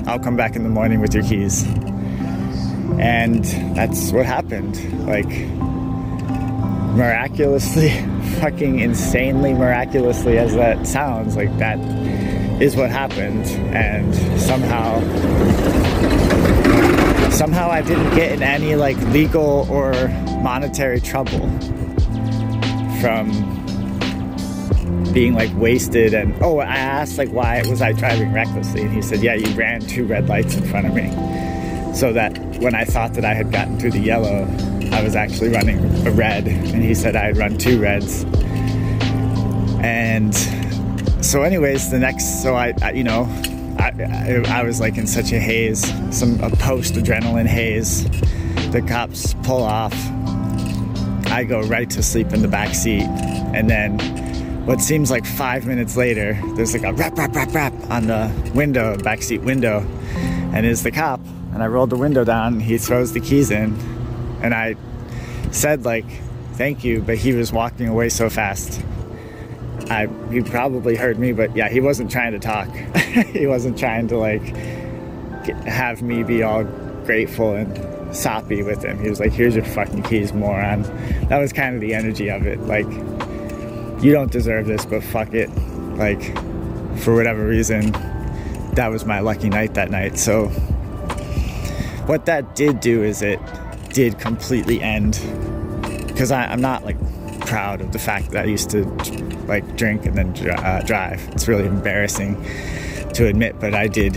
I'll 0.07 0.19
come 0.19 0.37
back 0.37 0.57
in 0.57 0.63
the 0.63 0.69
morning 0.69 1.01
with 1.01 1.15
your 1.15 1.23
keys." 1.25 1.65
And 2.99 3.45
that's 3.77 4.13
what 4.13 4.27
happened. 4.27 5.07
Like 5.07 5.29
miraculously, 6.97 7.91
fucking 8.41 8.81
insanely 8.81 9.55
miraculously 9.55 10.39
as 10.39 10.55
that 10.55 10.87
sounds, 10.87 11.37
like 11.37 11.57
that 11.59 11.79
is 12.61 12.77
what 12.77 12.91
happened. 12.91 13.47
And 13.75 14.15
somehow 14.41 15.01
somehow 17.33 17.71
I 17.71 17.81
didn't 17.81 18.15
get 18.15 18.33
in 18.33 18.43
any 18.43 18.77
like 18.77 18.99
legal 19.09 19.67
or 19.71 19.93
monetary 20.43 21.01
trouble 21.01 21.49
from 23.01 23.31
being 25.13 25.35
like 25.35 25.51
wasted 25.55 26.15
and 26.15 26.35
oh 26.43 26.59
I 26.59 26.77
asked 26.77 27.17
like 27.17 27.31
why 27.31 27.63
was 27.69 27.81
I 27.81 27.93
driving 27.93 28.33
recklessly? 28.33 28.83
And 28.83 28.93
he 28.93 29.01
said 29.01 29.23
yeah 29.23 29.35
you 29.35 29.51
ran 29.57 29.81
two 29.81 30.05
red 30.05 30.29
lights 30.29 30.57
in 30.57 30.65
front 30.65 30.87
of 30.87 30.95
me. 30.95 31.11
So 31.95 32.13
that 32.13 32.39
when 32.59 32.75
I 32.75 32.85
thought 32.85 33.15
that 33.15 33.25
I 33.25 33.35
had 33.35 33.51
gotten 33.51 33.79
through 33.79 33.93
the 33.93 34.01
yellow 34.01 34.47
I 34.93 35.03
was 35.03 35.17
actually 35.17 35.49
running 35.49 35.79
a 36.07 36.11
red. 36.11 36.47
And 36.47 36.83
he 36.83 36.95
said 36.95 37.17
I 37.17 37.25
had 37.25 37.39
run 37.39 37.57
two 37.57 37.81
reds. 37.81 38.25
And 39.83 40.35
so 41.25 41.43
anyways 41.43 41.91
the 41.91 41.99
next 41.99 42.43
so 42.43 42.55
I, 42.55 42.75
I 42.83 42.93
you 42.93 43.05
know 43.05 43.25
I, 43.83 44.43
I, 44.61 44.63
was 44.63 44.79
like 44.79 44.97
in 44.97 45.09
such 45.09 45.33
a 45.33 45.41
haze, 45.41 45.85
some 46.17 46.41
a 46.41 46.51
post 46.51 46.95
adrenaline 46.95 47.47
haze. 47.47 48.05
The 48.71 48.81
cops 48.87 49.35
pull 49.43 49.63
off. 49.63 49.95
I 51.27 51.45
go 51.45 51.63
right 51.63 51.91
to 51.91 52.03
sleep 52.03 52.33
in 52.33 52.43
the 52.43 52.49
back 52.49 52.75
seat, 52.75 53.03
and 53.03 53.69
then 53.69 53.99
what 54.67 54.81
seems 54.81 55.11
like 55.11 55.27
five 55.27 55.67
minutes 55.67 55.97
later, 55.97 56.41
there's 56.55 56.75
like 56.75 56.85
a 56.85 56.93
rap, 56.93 57.19
rap, 57.19 57.35
rap, 57.35 57.53
rap 57.53 57.73
on 57.91 58.07
the 58.07 58.53
window, 58.55 58.97
backseat 58.99 59.43
window, 59.43 59.81
and 60.55 60.65
is 60.65 60.85
the 60.85 60.93
cop. 60.93 61.21
and 61.53 61.63
I 61.63 61.67
rolled 61.67 61.91
the 61.91 61.97
window 61.97 62.25
down. 62.25 62.61
He 62.61 62.79
throws 62.79 63.13
the 63.13 63.21
keys 63.21 63.51
in, 63.51 63.75
and 64.43 64.55
I 64.55 64.77
said 65.51 65.85
like, 65.85 66.07
"Thank 66.53 66.85
you," 66.85 67.03
but 67.03 67.19
he 67.19 67.33
was 67.33 67.53
walking 67.53 67.89
away 67.89 68.11
so 68.11 68.31
fast. 68.31 68.81
I 69.91 70.09
he 70.31 70.41
probably 70.41 70.97
heard 70.97 71.19
me, 71.19 71.33
but 71.33 71.55
yeah, 71.57 71.69
he 71.69 71.81
wasn't 71.81 72.11
trying 72.11 72.33
to 72.33 72.39
talk. 72.39 72.69
he 73.33 73.47
wasn't 73.47 73.79
trying 73.79 74.09
to 74.09 74.17
like 74.17 74.45
get, 75.45 75.57
have 75.65 76.03
me 76.03 76.23
be 76.23 76.43
all 76.43 76.65
grateful 77.05 77.55
and 77.55 78.15
soppy 78.15 78.63
with 78.63 78.85
him. 78.85 79.01
He 79.01 79.09
was 79.09 79.21
like, 79.21 79.33
"Here's 79.33 79.55
your 79.55 79.65
fucking 79.65 80.03
keys, 80.05 80.33
moron." 80.33 80.83
That 81.29 81.39
was 81.39 81.53
kind 81.53 81.75
of 81.75 81.81
the 81.81 81.95
energy 81.95 82.29
of 82.29 82.47
it. 82.47 82.61
Like, 82.61 82.87
you 84.03 84.13
don't 84.13 84.31
deserve 84.31 84.67
this, 84.67 84.85
but 84.85 85.03
fuck 85.03 85.35
it. 85.35 85.51
Like, 85.97 86.23
for 86.99 87.15
whatever 87.15 87.47
reason, 87.47 87.93
that 88.75 88.89
was 88.89 89.05
my 89.05 89.21
lucky 89.21 89.49
night 89.49 89.75
that 89.75 89.91
night. 89.91 90.19
So, 90.19 90.49
what 92.07 92.27
that 92.27 92.55
did 92.55 92.81
do 92.81 93.03
is 93.03 93.23
it 93.23 93.41
did 93.91 94.19
completely 94.19 94.81
end 94.81 95.21
because 96.07 96.31
I'm 96.31 96.61
not 96.61 96.85
like 96.85 96.97
proud 97.53 97.83
of 97.83 97.93
the 97.93 97.99
fact 97.99 98.31
that 98.31 98.47
I 98.47 98.49
used 98.49 98.71
to 98.71 98.85
like 99.47 99.77
drink 99.77 100.07
and 100.07 100.17
then 100.17 100.51
uh, 100.51 100.81
drive. 100.87 101.21
It's 101.33 101.47
really 101.47 101.67
embarrassing 101.67 102.43
to 103.13 103.27
admit, 103.27 103.61
but 103.61 103.75
I 103.75 103.89
did 103.89 104.17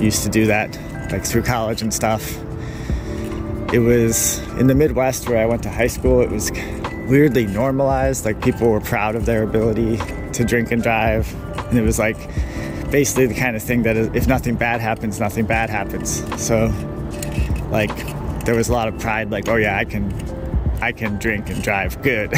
used 0.00 0.24
to 0.24 0.28
do 0.28 0.46
that 0.46 0.76
like 1.12 1.24
through 1.24 1.42
college 1.42 1.82
and 1.82 1.94
stuff. 1.94 2.36
It 3.72 3.78
was 3.78 4.38
in 4.58 4.66
the 4.66 4.74
Midwest 4.74 5.28
where 5.28 5.38
I 5.38 5.46
went 5.46 5.62
to 5.62 5.70
high 5.70 5.86
school. 5.86 6.20
It 6.20 6.30
was 6.30 6.50
weirdly 7.08 7.46
normalized. 7.46 8.24
Like 8.24 8.42
people 8.42 8.68
were 8.68 8.80
proud 8.80 9.14
of 9.14 9.24
their 9.24 9.44
ability 9.44 9.98
to 10.32 10.44
drink 10.44 10.72
and 10.72 10.82
drive, 10.82 11.32
and 11.68 11.78
it 11.78 11.82
was 11.82 12.00
like 12.00 12.18
basically 12.90 13.26
the 13.26 13.34
kind 13.34 13.54
of 13.54 13.62
thing 13.62 13.84
that 13.84 13.96
if 13.96 14.26
nothing 14.26 14.56
bad 14.56 14.80
happens, 14.80 15.20
nothing 15.20 15.46
bad 15.46 15.70
happens. 15.70 16.24
So, 16.42 16.72
like, 17.70 17.94
there 18.44 18.54
was 18.56 18.68
a 18.68 18.72
lot 18.72 18.88
of 18.88 18.98
pride. 18.98 19.30
Like, 19.30 19.48
oh 19.48 19.56
yeah, 19.56 19.76
I 19.76 19.84
can, 19.84 20.10
I 20.84 20.92
can 20.92 21.18
drink 21.18 21.48
and 21.48 21.62
drive 21.62 22.02
good. 22.02 22.30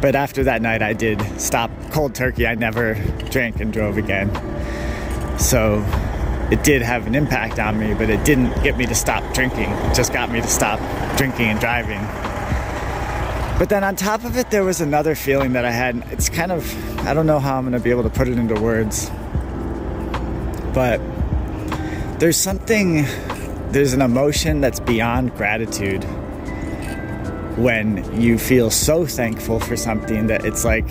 but 0.00 0.16
after 0.16 0.44
that 0.44 0.62
night, 0.62 0.80
I 0.80 0.94
did 0.94 1.20
stop 1.38 1.70
cold 1.92 2.14
turkey. 2.14 2.46
I 2.46 2.54
never 2.54 2.94
drank 3.30 3.60
and 3.60 3.70
drove 3.70 3.98
again. 3.98 4.30
So 5.38 5.84
it 6.50 6.64
did 6.64 6.80
have 6.80 7.06
an 7.06 7.14
impact 7.14 7.58
on 7.58 7.78
me, 7.78 7.92
but 7.92 8.08
it 8.08 8.24
didn't 8.24 8.54
get 8.62 8.78
me 8.78 8.86
to 8.86 8.94
stop 8.94 9.34
drinking. 9.34 9.70
It 9.70 9.94
just 9.94 10.14
got 10.14 10.30
me 10.30 10.40
to 10.40 10.46
stop 10.46 10.78
drinking 11.18 11.44
and 11.44 11.60
driving. 11.60 12.00
But 13.58 13.68
then 13.68 13.84
on 13.84 13.94
top 13.94 14.24
of 14.24 14.38
it, 14.38 14.50
there 14.50 14.64
was 14.64 14.80
another 14.80 15.14
feeling 15.14 15.52
that 15.52 15.66
I 15.66 15.72
had. 15.72 16.02
It's 16.10 16.30
kind 16.30 16.52
of, 16.52 17.06
I 17.06 17.12
don't 17.12 17.26
know 17.26 17.38
how 17.38 17.58
I'm 17.58 17.64
going 17.64 17.74
to 17.74 17.80
be 17.80 17.90
able 17.90 18.04
to 18.04 18.08
put 18.08 18.28
it 18.28 18.38
into 18.38 18.58
words, 18.58 19.10
but 20.72 21.02
there's 22.18 22.38
something, 22.38 23.04
there's 23.74 23.92
an 23.92 24.02
emotion 24.02 24.60
that's 24.60 24.78
beyond 24.78 25.34
gratitude 25.34 26.04
when 27.58 28.20
you 28.20 28.38
feel 28.38 28.70
so 28.70 29.04
thankful 29.04 29.58
for 29.58 29.76
something 29.76 30.28
that 30.28 30.44
it's 30.44 30.64
like, 30.64 30.86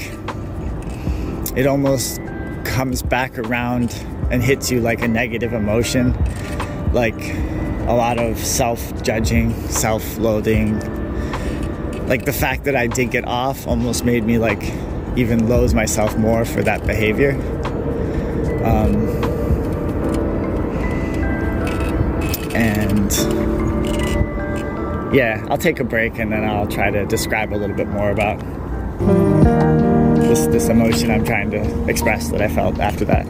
it 1.55 1.65
almost 1.65 2.19
comes 2.65 3.01
back 3.01 3.37
around 3.39 3.93
and 4.31 4.43
hits 4.43 4.69
you 4.69 4.81
like 4.81 5.01
a 5.01 5.07
negative 5.07 5.53
emotion, 5.53 6.11
like 6.91 7.15
a 7.87 7.93
lot 7.95 8.19
of 8.19 8.37
self 8.37 9.01
judging, 9.01 9.53
self 9.69 10.17
loathing. 10.17 10.77
Like 12.09 12.25
the 12.25 12.33
fact 12.33 12.65
that 12.65 12.75
I 12.75 12.87
did 12.87 13.11
get 13.11 13.25
off 13.25 13.65
almost 13.65 14.03
made 14.03 14.25
me 14.25 14.37
like 14.37 14.61
even 15.15 15.47
loathe 15.47 15.73
myself 15.73 16.17
more 16.17 16.43
for 16.43 16.61
that 16.63 16.85
behavior. 16.85 17.31
Um, 18.65 19.32
yeah, 25.13 25.45
I'll 25.49 25.57
take 25.57 25.79
a 25.79 25.83
break 25.83 26.17
and 26.17 26.31
then 26.31 26.43
I'll 26.43 26.67
try 26.67 26.89
to 26.89 27.05
describe 27.05 27.53
a 27.53 27.57
little 27.57 27.75
bit 27.75 27.87
more 27.87 28.09
about 28.09 28.39
this 30.15 30.47
this 30.47 30.69
emotion 30.69 31.11
I'm 31.11 31.23
trying 31.23 31.51
to 31.51 31.89
express 31.89 32.29
that 32.29 32.41
I 32.41 32.47
felt 32.47 32.79
after 32.79 33.05
that. 33.05 33.27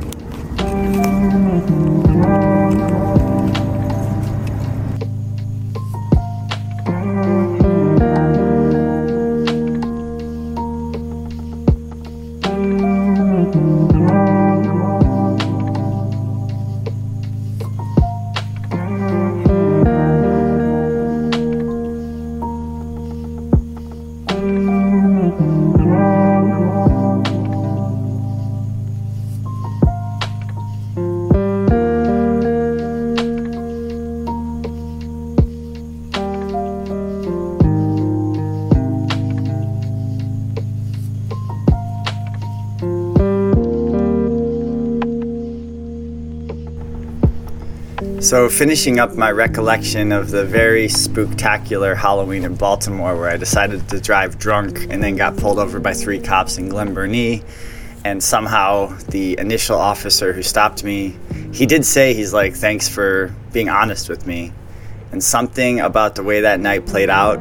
So, 48.23 48.47
finishing 48.47 48.99
up 48.99 49.15
my 49.15 49.29
recollection 49.31 50.13
of 50.13 50.31
the 50.31 50.45
very 50.45 50.87
spectacular 50.87 51.93
Halloween 51.93 52.45
in 52.45 52.55
Baltimore, 52.55 53.17
where 53.17 53.29
I 53.29 53.35
decided 53.35 53.89
to 53.89 53.99
drive 53.99 54.39
drunk 54.39 54.87
and 54.89 55.03
then 55.03 55.17
got 55.17 55.35
pulled 55.35 55.59
over 55.59 55.77
by 55.81 55.93
three 55.93 56.21
cops 56.21 56.57
in 56.57 56.69
Glen 56.69 56.93
Burnie. 56.93 57.43
And 58.05 58.23
somehow, 58.23 58.97
the 59.09 59.37
initial 59.37 59.77
officer 59.77 60.31
who 60.31 60.41
stopped 60.41 60.85
me, 60.85 61.17
he 61.51 61.65
did 61.65 61.85
say, 61.85 62.13
he's 62.13 62.31
like, 62.31 62.53
thanks 62.53 62.87
for 62.87 63.35
being 63.51 63.67
honest 63.67 64.07
with 64.07 64.25
me. 64.25 64.53
And 65.11 65.21
something 65.21 65.81
about 65.81 66.15
the 66.15 66.23
way 66.23 66.39
that 66.39 66.61
night 66.61 66.85
played 66.85 67.09
out, 67.09 67.39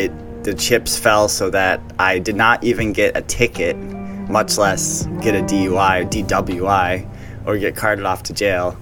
it 0.00 0.10
the 0.42 0.54
chips 0.54 0.96
fell 0.96 1.28
so 1.28 1.50
that 1.50 1.82
I 1.98 2.18
did 2.18 2.34
not 2.34 2.64
even 2.64 2.94
get 2.94 3.14
a 3.14 3.20
ticket, 3.20 3.76
much 3.76 4.56
less 4.56 5.04
get 5.20 5.34
a 5.34 5.42
DUI, 5.42 6.10
DWI, 6.10 7.46
or 7.46 7.58
get 7.58 7.76
carted 7.76 8.06
off 8.06 8.22
to 8.22 8.32
jail 8.32 8.74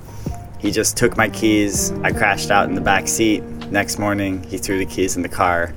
he 0.67 0.73
just 0.73 0.97
took 0.97 1.17
my 1.17 1.29
keys. 1.29 1.93
I 2.03 2.11
crashed 2.11 2.51
out 2.51 2.69
in 2.69 2.75
the 2.75 2.81
back 2.81 3.07
seat. 3.07 3.45
Next 3.71 4.01
morning, 4.01 4.43
he 4.43 4.59
threw 4.59 4.79
the 4.79 4.85
keys 4.85 5.15
in 5.15 5.23
the 5.23 5.29
car, 5.29 5.73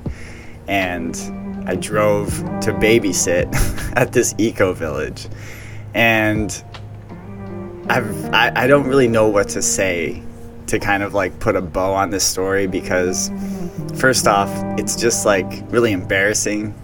and 0.66 1.16
I 1.64 1.76
drove 1.76 2.38
to 2.62 2.72
babysit 2.72 3.48
at 3.96 4.12
this 4.12 4.34
eco 4.36 4.72
village. 4.72 5.28
And 5.94 6.50
I've, 7.88 8.34
I, 8.34 8.52
I 8.56 8.66
don't 8.66 8.88
really 8.88 9.06
know 9.06 9.28
what 9.28 9.48
to 9.50 9.62
say 9.62 10.22
to 10.66 10.80
kind 10.80 11.04
of 11.04 11.14
like 11.14 11.38
put 11.38 11.54
a 11.54 11.60
bow 11.60 11.94
on 11.94 12.10
this 12.10 12.24
story 12.24 12.66
because, 12.66 13.30
first 13.94 14.26
off, 14.26 14.50
it's 14.76 14.96
just 14.96 15.24
like 15.24 15.62
really 15.70 15.92
embarrassing 15.92 16.74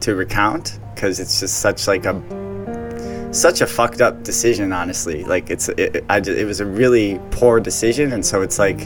to 0.00 0.14
recount 0.14 0.78
because 0.94 1.18
it's 1.18 1.40
just 1.40 1.60
such 1.60 1.86
like 1.86 2.04
a 2.04 2.12
such 3.30 3.60
a 3.60 3.66
fucked 3.66 4.00
up 4.00 4.22
decision, 4.22 4.72
honestly. 4.72 5.24
Like 5.24 5.50
it's 5.50 5.68
it, 5.70 6.04
I, 6.08 6.18
it 6.18 6.46
was 6.46 6.60
a 6.60 6.66
really 6.66 7.20
poor 7.30 7.60
decision, 7.60 8.12
and 8.12 8.24
so 8.24 8.42
it's 8.42 8.58
like, 8.58 8.80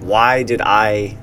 why 0.00 0.42
did 0.42 0.60
I 0.60 1.16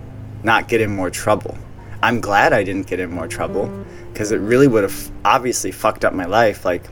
not 0.43 0.67
get 0.67 0.81
in 0.81 0.95
more 0.95 1.09
trouble? 1.09 1.57
I'm 2.03 2.19
glad 2.19 2.53
I 2.53 2.63
didn't 2.63 2.87
get 2.87 2.99
in 2.99 3.11
more 3.11 3.27
trouble 3.27 3.71
because 4.11 4.31
it 4.31 4.37
really 4.37 4.67
would 4.67 4.83
have 4.83 5.11
obviously 5.23 5.71
fucked 5.71 6.03
up 6.03 6.13
my 6.13 6.25
life. 6.25 6.65
Like 6.65 6.83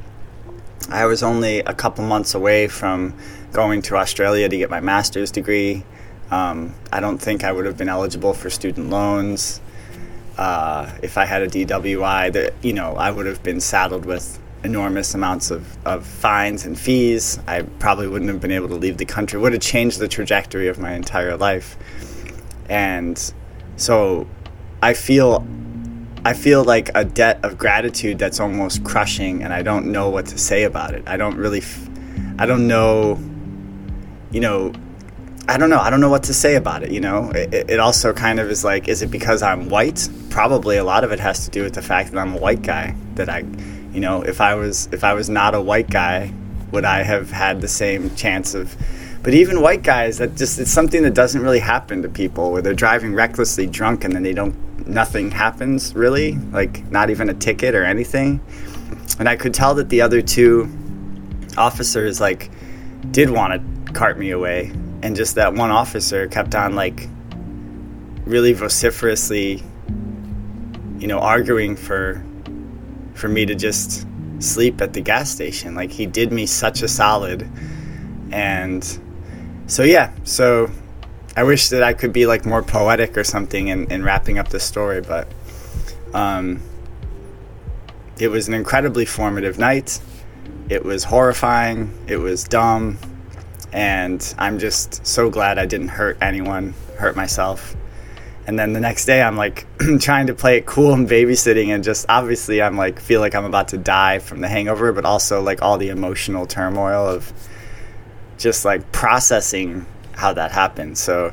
I 0.90 1.06
was 1.06 1.24
only 1.24 1.60
a 1.60 1.74
couple 1.74 2.04
months 2.04 2.36
away 2.36 2.68
from 2.68 3.14
going 3.52 3.82
to 3.84 3.98
Australia 3.98 4.48
to 4.48 4.58
get 4.58 4.70
my 4.70 4.80
master's 4.80 5.32
degree. 5.32 5.84
Um, 6.32 6.76
I 6.92 7.00
don't 7.00 7.18
think 7.18 7.44
I 7.44 7.52
would 7.52 7.66
have 7.66 7.78
been 7.78 7.90
eligible 7.90 8.34
for 8.34 8.50
student 8.50 8.90
loans. 8.90 9.62
Uh, 10.38 10.92
if 11.02 11.18
I 11.18 11.26
had 11.26 11.42
a 11.42 11.48
DWI, 11.48 12.32
that 12.34 12.54
you 12.62 12.74
know, 12.74 12.96
I 12.96 13.12
would 13.12 13.26
have 13.26 13.44
been 13.44 13.60
saddled 13.60 14.06
with 14.06 14.40
enormous 14.64 15.14
amounts 15.14 15.52
of, 15.52 15.78
of 15.86 16.06
fines 16.06 16.66
and 16.66 16.78
fees. 16.78 17.40
I 17.48 17.62
probably 17.62 18.08
wouldn't 18.08 18.30
have 18.30 18.42
been 18.42 18.52
able 18.52 18.68
to 18.70 18.76
leave 18.76 18.98
the 18.98 19.06
country. 19.06 19.40
Would 19.40 19.54
have 19.54 19.62
changed 19.62 20.00
the 20.00 20.08
trajectory 20.08 20.68
of 20.68 20.80
my 20.80 20.94
entire 20.94 21.38
life. 21.38 21.78
And 22.68 23.34
so 23.76 24.28
I 24.82 24.94
feel 24.94 25.46
I 26.26 26.34
feel 26.34 26.66
like 26.66 26.90
a 26.96 27.06
debt 27.06 27.40
of 27.44 27.58
gratitude 27.58 28.20
that's 28.20 28.40
almost 28.42 28.84
crushing 28.84 29.42
and 29.42 29.54
I 29.54 29.62
don't 29.62 29.90
know 29.92 30.10
what 30.10 30.26
to 30.28 30.38
say 30.38 30.64
about 30.64 30.94
it. 30.94 31.04
I 31.08 31.16
don't 31.16 31.38
really 31.38 31.60
f- 31.60 31.90
I 32.38 32.46
don't 32.46 32.68
know 32.68 33.20
you 34.32 34.42
know 34.42 34.74
I 35.50 35.58
don't 35.58 35.72
know. 35.72 35.80
I 35.80 35.90
don't 35.90 36.00
know 36.00 36.12
what 36.12 36.22
to 36.26 36.34
say 36.34 36.54
about 36.54 36.84
it. 36.84 36.92
You 36.92 37.00
know, 37.00 37.32
it, 37.32 37.72
it, 37.72 37.80
also 37.80 38.14
kind 38.14 38.40
of 38.40 38.52
is 38.52 38.64
like, 38.64 38.88
is 38.88 39.02
it 39.02 39.10
because 39.10 39.42
I'm 39.42 39.68
white? 39.68 40.08
Probably 40.30 40.78
a 40.78 40.84
lot 40.84 41.04
of 41.04 41.12
it 41.12 41.20
has 41.20 41.44
to 41.46 41.50
do 41.50 41.64
with 41.64 41.74
the 41.74 41.82
fact 41.82 42.12
that 42.12 42.20
I'm 42.20 42.36
a 42.36 42.38
white 42.38 42.62
guy. 42.62 42.96
That 43.16 43.30
I, 43.30 43.42
you 43.94 44.00
know, 44.00 44.22
if 44.22 44.42
I 44.42 44.56
was 44.56 44.88
if 44.92 45.04
I 45.04 45.14
was 45.14 45.30
not 45.30 45.56
a 45.56 45.62
white 45.62 45.90
guy, 45.90 46.34
would 46.72 46.86
I 46.86 47.04
have 47.04 47.32
had 47.32 47.62
the 47.62 47.68
same 47.68 48.16
chance 48.16 48.54
of 48.54 48.76
But 49.24 49.34
even 49.34 49.62
white 49.62 49.84
guys, 49.84 50.18
that 50.20 50.36
just 50.36 50.60
it's 50.60 50.72
something 50.72 51.04
that 51.04 51.14
doesn't 51.14 51.42
really 51.42 51.60
happen 51.60 52.02
to 52.04 52.10
people 52.10 52.52
where 52.52 52.62
they're 52.62 52.74
driving 52.74 53.14
recklessly 53.14 53.68
drunk 53.68 54.04
and 54.04 54.14
then 54.14 54.24
they 54.24 54.34
don't 54.34 54.56
nothing 54.88 55.32
happens 55.32 55.94
really, 55.96 56.36
like 56.52 56.90
not 56.92 57.10
even 57.10 57.30
a 57.30 57.34
ticket 57.34 57.76
or 57.76 57.84
anything. 57.84 58.40
And 59.20 59.28
I 59.28 59.36
could 59.36 59.54
tell 59.54 59.76
that 59.76 59.90
the 59.90 60.02
other 60.02 60.22
two 60.22 60.70
officers 61.58 62.22
like 62.22 62.50
did 63.12 63.30
want 63.30 63.54
to 63.54 63.94
cart 63.94 64.18
me 64.18 64.32
away 64.32 64.72
and 65.02 65.16
just 65.16 65.36
that 65.36 65.54
one 65.54 65.72
officer 65.72 66.28
kept 66.28 66.56
on 66.56 66.76
like 66.76 67.08
really 68.26 68.54
vociferously 68.54 69.64
you 71.00 71.08
know 71.08 71.20
arguing 71.20 71.76
for 71.76 72.24
for 73.20 73.28
me 73.28 73.46
to 73.46 73.56
just 73.56 74.08
sleep 74.40 74.82
at 74.82 74.94
the 74.94 75.02
gas 75.02 75.30
station. 75.30 75.76
Like 75.76 75.92
he 75.92 76.06
did 76.06 76.32
me 76.32 76.46
such 76.46 76.82
a 76.82 76.88
solid. 76.88 77.48
And 78.32 78.84
so 79.68 79.84
yeah 79.84 80.12
so 80.24 80.68
i 81.36 81.44
wish 81.44 81.70
that 81.70 81.84
i 81.84 81.94
could 81.94 82.12
be 82.12 82.26
like 82.26 82.44
more 82.44 82.64
poetic 82.64 83.16
or 83.16 83.24
something 83.24 83.68
in, 83.68 83.90
in 83.92 84.04
wrapping 84.04 84.40
up 84.40 84.50
the 84.50 84.60
story 84.60 85.00
but 85.00 85.32
um 86.16 86.60
it 88.20 88.28
was 88.28 88.48
an 88.50 88.54
incredibly 88.54 89.06
formative 89.06 89.58
night. 89.58 90.00
It 90.68 90.84
was 90.84 91.06
horrifying. 91.06 91.98
It 92.08 92.18
was 92.18 92.44
dumb. 92.44 92.98
And 93.72 94.22
I'm 94.38 94.60
just 94.60 95.06
so 95.08 95.30
glad 95.30 95.58
I 95.58 95.66
didn't 95.66 95.88
hurt 95.90 96.18
anyone, 96.22 96.74
hurt 96.98 97.16
myself. 97.16 97.76
And 98.50 98.58
then 98.58 98.74
the 98.74 98.80
next 98.80 99.06
day, 99.06 99.22
I'm 99.22 99.38
like 99.38 99.68
trying 100.00 100.26
to 100.26 100.34
play 100.34 100.58
it 100.58 100.66
cool 100.66 100.92
and 100.92 101.08
babysitting, 101.08 101.68
and 101.68 101.84
just 101.84 102.08
obviously, 102.10 102.64
I'm 102.64 102.78
like 102.78 103.00
feel 103.00 103.22
like 103.22 103.36
I'm 103.36 103.46
about 103.46 103.68
to 103.68 103.78
die 103.78 104.18
from 104.18 104.42
the 104.42 104.48
hangover, 104.48 104.92
but 104.92 105.06
also 105.06 105.40
like 105.40 105.62
all 105.62 105.78
the 105.78 105.90
emotional 105.90 106.48
turmoil 106.48 107.08
of 107.08 107.32
just 108.40 108.66
like 108.66 108.92
processing 108.92 109.86
how 110.14 110.34
that 110.34 110.52
happened. 110.52 110.98
So 110.98 111.32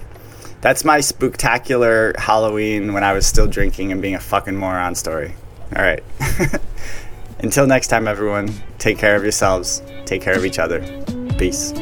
that's 0.61 0.85
my 0.85 1.01
spectacular 1.01 2.13
Halloween 2.19 2.93
when 2.93 3.03
I 3.03 3.15
was 3.15 3.27
still 3.27 3.47
drinking 3.47 3.93
and 3.93 4.03
being 4.03 4.15
a 4.15 4.21
fucking 4.21 4.55
moron 4.55 4.95
story. 4.95 5.35
All 5.75 5.83
right. 5.83 6.05
Until 7.39 7.67
next 7.67 7.89
time, 7.89 8.07
everyone, 8.07 8.53
take 8.79 8.99
care 8.99 9.17
of 9.17 9.23
yourselves, 9.23 9.81
take 10.05 10.21
care 10.21 10.37
of 10.37 10.45
each 10.45 10.59
other. 10.59 10.81
Peace. 11.39 11.73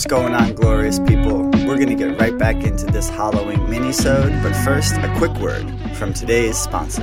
What's 0.00 0.08
going 0.08 0.34
on, 0.34 0.54
glorious 0.54 0.98
people? 0.98 1.42
We're 1.66 1.76
gonna 1.76 1.94
get 1.94 2.18
right 2.18 2.38
back 2.38 2.64
into 2.64 2.86
this 2.86 3.10
Halloween 3.10 3.68
mini-sode, 3.68 4.32
but 4.42 4.54
first, 4.64 4.94
a 4.94 5.14
quick 5.18 5.32
word 5.34 5.70
from 5.94 6.14
today's 6.14 6.56
sponsor. 6.56 7.02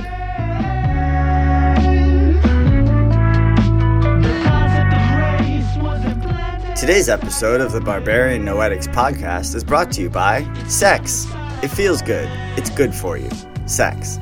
Today's 6.74 7.08
episode 7.08 7.60
of 7.60 7.70
the 7.70 7.80
Barbarian 7.80 8.44
Noetics 8.44 8.88
podcast 8.88 9.54
is 9.54 9.62
brought 9.62 9.92
to 9.92 10.02
you 10.02 10.10
by 10.10 10.52
Sex. 10.66 11.24
It 11.62 11.68
feels 11.68 12.02
good. 12.02 12.28
It's 12.58 12.70
good 12.70 12.92
for 12.92 13.16
you. 13.16 13.30
Sex. 13.66 14.18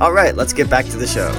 All 0.00 0.12
right, 0.12 0.36
let's 0.36 0.52
get 0.52 0.70
back 0.70 0.84
to 0.84 0.96
the 0.96 1.08
show. 1.08 1.32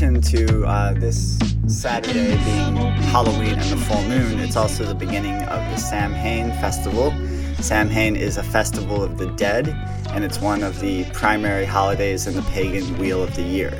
Addition 0.00 0.20
to 0.20 0.64
uh, 0.64 0.92
this 0.94 1.36
Saturday 1.66 2.36
being 2.44 2.76
Halloween 3.10 3.58
and 3.58 3.70
the 3.72 3.76
full 3.76 4.02
moon, 4.04 4.38
it's 4.38 4.54
also 4.54 4.84
the 4.84 4.94
beginning 4.94 5.42
of 5.42 5.58
the 5.72 5.76
Samhain 5.76 6.50
festival. 6.60 7.10
Samhain 7.60 8.14
is 8.14 8.36
a 8.36 8.44
festival 8.44 9.02
of 9.02 9.18
the 9.18 9.26
dead, 9.32 9.68
and 10.10 10.22
it's 10.22 10.40
one 10.40 10.62
of 10.62 10.78
the 10.78 11.04
primary 11.06 11.64
holidays 11.64 12.28
in 12.28 12.34
the 12.34 12.42
pagan 12.42 12.96
wheel 12.98 13.24
of 13.24 13.34
the 13.34 13.42
year. 13.42 13.76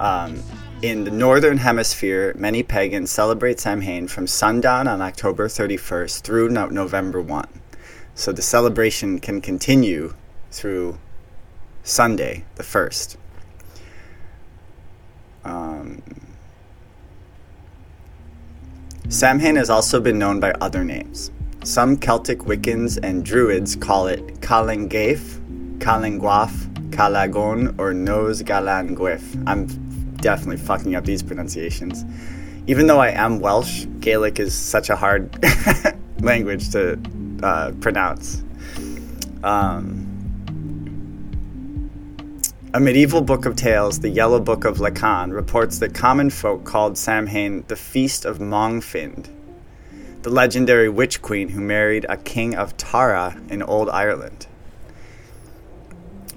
Um, 0.00 0.42
in 0.82 1.04
the 1.04 1.12
northern 1.12 1.58
hemisphere, 1.58 2.34
many 2.36 2.64
pagans 2.64 3.12
celebrate 3.12 3.60
Samhain 3.60 4.08
from 4.08 4.26
sundown 4.26 4.88
on 4.88 5.00
October 5.00 5.46
31st 5.46 6.22
through 6.22 6.48
no- 6.48 6.66
November 6.66 7.20
1. 7.22 7.46
So 8.16 8.32
the 8.32 8.42
celebration 8.42 9.20
can 9.20 9.40
continue 9.42 10.14
through 10.50 10.98
Sunday, 11.84 12.44
the 12.56 12.64
1st. 12.64 13.16
Um, 15.44 16.02
Samhain 19.08 19.56
has 19.56 19.70
also 19.70 20.00
been 20.00 20.18
known 20.18 20.38
by 20.38 20.52
other 20.60 20.84
names. 20.84 21.30
Some 21.64 21.96
Celtic 21.96 22.40
Wiccans 22.40 22.98
and 23.02 23.24
Druids 23.24 23.76
call 23.76 24.06
it 24.06 24.40
Calangaif, 24.40 25.78
Calangwaf, 25.78 26.50
Calagon, 26.90 27.78
or 27.78 27.92
Nose 27.92 28.42
Galangwif. 28.42 29.42
I'm 29.46 29.66
definitely 30.16 30.58
fucking 30.58 30.94
up 30.94 31.04
these 31.04 31.22
pronunciations. 31.22 32.04
Even 32.66 32.86
though 32.86 33.00
I 33.00 33.08
am 33.08 33.40
Welsh, 33.40 33.86
Gaelic 34.00 34.38
is 34.38 34.54
such 34.54 34.90
a 34.90 34.96
hard 34.96 35.36
language 36.20 36.70
to 36.70 36.98
uh, 37.42 37.72
pronounce. 37.80 38.42
Um, 39.42 39.99
a 42.72 42.78
medieval 42.78 43.20
book 43.20 43.46
of 43.46 43.56
tales, 43.56 43.98
the 43.98 44.08
Yellow 44.08 44.38
Book 44.38 44.64
of 44.64 44.78
Lecan, 44.78 45.32
reports 45.32 45.80
that 45.80 45.92
common 45.92 46.30
folk 46.30 46.64
called 46.64 46.96
Samhain 46.96 47.64
the 47.66 47.74
Feast 47.74 48.24
of 48.24 48.38
Mongfind, 48.38 49.28
the 50.22 50.30
legendary 50.30 50.88
witch 50.88 51.20
queen 51.20 51.48
who 51.48 51.60
married 51.60 52.06
a 52.08 52.16
king 52.16 52.54
of 52.54 52.76
Tara 52.76 53.36
in 53.48 53.60
Old 53.60 53.88
Ireland. 53.88 54.46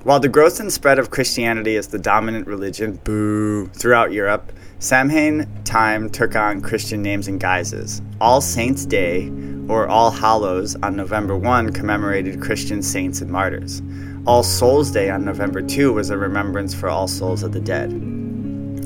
While 0.04 0.20
the 0.20 0.28
growth 0.28 0.60
and 0.60 0.74
spread 0.74 0.98
of 0.98 1.12
Christianity 1.12 1.76
as 1.76 1.90
the 1.90 2.00
dominant 2.00 2.48
religion, 2.48 3.00
boo, 3.04 3.68
throughout 3.68 4.12
Europe, 4.12 4.52
Samhain 4.80 5.48
time 5.66 6.10
took 6.10 6.36
on 6.36 6.62
Christian 6.62 7.04
names 7.04 7.28
and 7.28 7.40
guises. 7.40 8.02
All 8.20 8.42
Saints' 8.42 8.88
Day, 8.88 9.32
or 9.70 9.88
All 9.88 10.10
Hallows 10.10 10.76
on 10.78 10.96
November 10.96 11.38
1, 11.38 11.74
commemorated 11.74 12.42
Christian 12.42 12.82
saints 12.82 13.22
and 13.22 13.30
martyrs. 13.30 13.84
All 14.26 14.42
Souls 14.42 14.90
Day 14.90 15.10
on 15.10 15.26
November 15.26 15.62
2 15.62 15.92
was 15.92 16.10
a 16.10 16.18
remembrance 16.18 16.74
for 16.74 16.88
all 16.88 17.10
souls 17.10 17.44
of 17.44 17.52
the 17.52 17.60
dead. 17.60 17.92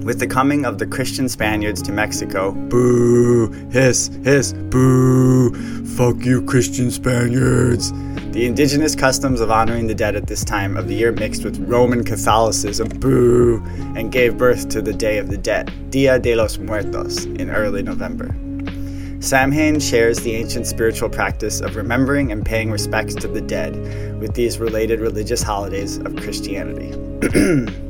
With 0.03 0.19
the 0.19 0.25
coming 0.25 0.65
of 0.65 0.79
the 0.79 0.87
Christian 0.87 1.29
Spaniards 1.29 1.79
to 1.83 1.91
Mexico, 1.91 2.53
boo, 2.53 3.51
hiss, 3.69 4.09
hiss, 4.23 4.53
boo, 4.53 5.53
fuck 5.85 6.25
you, 6.25 6.41
Christian 6.41 6.89
Spaniards, 6.89 7.91
the 8.31 8.47
indigenous 8.47 8.95
customs 8.95 9.39
of 9.39 9.51
honoring 9.51 9.85
the 9.85 9.93
dead 9.93 10.15
at 10.15 10.25
this 10.25 10.43
time 10.43 10.75
of 10.75 10.87
the 10.87 10.95
year 10.95 11.11
mixed 11.11 11.43
with 11.43 11.59
Roman 11.59 12.03
Catholicism, 12.03 12.87
boo, 12.87 13.61
and 13.95 14.11
gave 14.11 14.39
birth 14.39 14.69
to 14.69 14.81
the 14.81 14.93
Day 14.93 15.19
of 15.19 15.29
the 15.29 15.37
Dead, 15.37 15.71
Dia 15.91 16.17
de 16.17 16.33
los 16.33 16.57
Muertos, 16.57 17.25
in 17.25 17.51
early 17.51 17.83
November. 17.83 18.35
Samhain 19.19 19.79
shares 19.79 20.19
the 20.19 20.35
ancient 20.35 20.67
spiritual 20.67 21.09
practice 21.09 21.59
of 21.59 21.75
remembering 21.75 22.31
and 22.31 22.45
paying 22.45 22.69
respects 22.69 23.15
to 23.15 23.27
the 23.27 23.41
dead 23.41 23.75
with 24.19 24.35
these 24.35 24.59
related 24.59 24.99
religious 24.99 25.41
holidays 25.41 25.97
of 25.97 26.15
Christianity. 26.17 26.91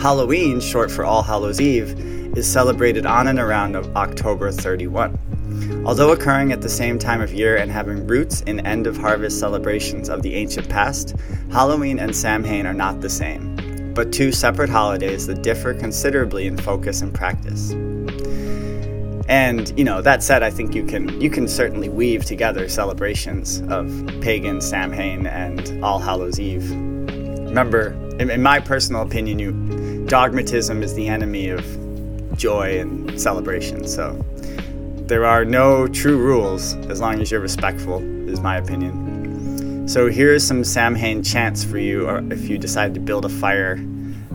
Halloween, 0.00 0.60
short 0.60 0.90
for 0.90 1.04
All 1.04 1.22
Hallows 1.22 1.60
Eve, 1.60 1.90
is 2.36 2.50
celebrated 2.50 3.04
on 3.04 3.28
and 3.28 3.38
around 3.38 3.76
October 3.76 4.50
31. 4.50 5.84
Although 5.84 6.12
occurring 6.12 6.52
at 6.52 6.62
the 6.62 6.68
same 6.68 6.98
time 6.98 7.20
of 7.20 7.34
year 7.34 7.56
and 7.56 7.70
having 7.70 8.06
roots 8.06 8.40
in 8.42 8.64
end 8.66 8.86
of 8.86 8.96
harvest 8.96 9.38
celebrations 9.38 10.08
of 10.08 10.22
the 10.22 10.34
ancient 10.34 10.68
past, 10.68 11.16
Halloween 11.50 11.98
and 11.98 12.16
Samhain 12.16 12.66
are 12.66 12.74
not 12.74 13.02
the 13.02 13.10
same, 13.10 13.92
but 13.92 14.12
two 14.12 14.32
separate 14.32 14.70
holidays 14.70 15.26
that 15.26 15.42
differ 15.42 15.74
considerably 15.74 16.46
in 16.46 16.56
focus 16.56 17.02
and 17.02 17.12
practice. 17.12 17.74
And 19.28 19.78
you 19.78 19.84
know, 19.84 20.00
that 20.00 20.22
said, 20.22 20.42
I 20.42 20.50
think 20.50 20.74
you 20.74 20.84
can 20.84 21.20
you 21.20 21.28
can 21.28 21.46
certainly 21.46 21.88
weave 21.88 22.24
together 22.24 22.68
celebrations 22.68 23.62
of 23.68 23.86
pagan 24.22 24.60
Samhain 24.62 25.26
and 25.26 25.84
All 25.84 25.98
Hallows 25.98 26.40
Eve. 26.40 26.70
Remember, 26.70 27.90
in, 28.18 28.30
in 28.30 28.42
my 28.42 28.58
personal 28.58 29.02
opinion, 29.02 29.38
you 29.38 29.52
dogmatism 30.06 30.82
is 30.82 30.94
the 30.94 31.08
enemy 31.08 31.50
of 31.50 31.62
joy 32.38 32.80
and 32.80 33.20
celebration. 33.20 33.86
So 33.86 34.24
there 35.06 35.26
are 35.26 35.44
no 35.44 35.86
true 35.86 36.16
rules 36.16 36.74
as 36.86 37.00
long 37.00 37.20
as 37.20 37.30
you're 37.30 37.40
respectful, 37.40 37.98
is 38.28 38.40
my 38.40 38.56
opinion. 38.56 39.86
So 39.88 40.08
here's 40.08 40.46
some 40.46 40.64
Samhain 40.64 41.22
chants 41.22 41.64
for 41.64 41.78
you 41.78 42.06
or 42.06 42.18
if 42.32 42.48
you 42.48 42.56
decide 42.56 42.94
to 42.94 43.00
build 43.00 43.26
a 43.26 43.28
fire 43.28 43.78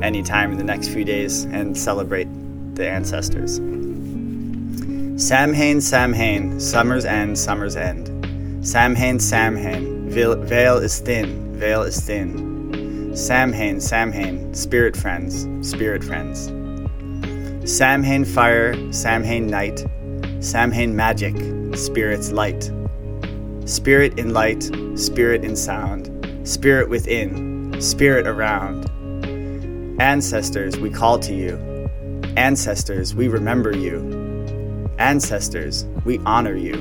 anytime 0.01 0.51
in 0.51 0.57
the 0.57 0.63
next 0.63 0.89
few 0.89 1.03
days 1.03 1.45
and 1.45 1.77
celebrate 1.77 2.27
the 2.75 2.87
ancestors. 2.87 3.59
Samhain, 5.15 5.79
Samhain, 5.79 6.59
summer's 6.59 7.05
end, 7.05 7.37
summer's 7.37 7.75
end. 7.75 8.65
Samhain, 8.65 9.19
Samhain, 9.19 10.09
veil 10.09 10.77
is 10.77 10.99
thin, 11.01 11.53
veil 11.55 11.83
is 11.83 11.99
thin. 11.99 13.15
Samhain, 13.15 13.79
Samhain, 13.79 14.51
spirit 14.55 14.97
friends, 14.97 15.47
spirit 15.61 16.03
friends. 16.03 16.47
Samhain 17.71 18.25
fire, 18.25 18.73
Samhain 18.91 19.45
night, 19.45 19.85
Samhain 20.39 20.95
magic, 20.95 21.35
spirit's 21.77 22.31
light. 22.31 22.71
Spirit 23.65 24.17
in 24.17 24.33
light, 24.33 24.63
spirit 24.95 25.45
in 25.45 25.55
sound, 25.55 26.09
spirit 26.43 26.89
within, 26.89 27.79
spirit 27.79 28.25
around. 28.25 28.89
Ancestors, 30.01 30.75
we 30.79 30.89
call 30.89 31.19
to 31.19 31.35
you. 31.35 31.87
Ancestors, 32.35 33.13
we 33.13 33.27
remember 33.27 33.77
you. 33.77 34.22
Ancestors, 34.97 35.85
we 36.05 36.19
honor 36.19 36.55
you. 36.55 36.75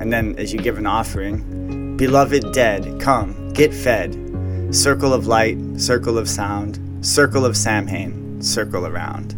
And 0.00 0.12
then, 0.12 0.38
as 0.38 0.52
you 0.52 0.58
give 0.58 0.78
an 0.78 0.86
offering, 0.86 1.96
beloved 1.96 2.52
dead, 2.52 3.00
come, 3.00 3.52
get 3.52 3.74
fed. 3.74 4.14
Circle 4.70 5.12
of 5.12 5.26
light, 5.26 5.58
circle 5.76 6.18
of 6.18 6.28
sound, 6.28 6.78
circle 7.04 7.44
of 7.44 7.56
Samhain, 7.56 8.40
circle 8.42 8.86
around. 8.86 9.34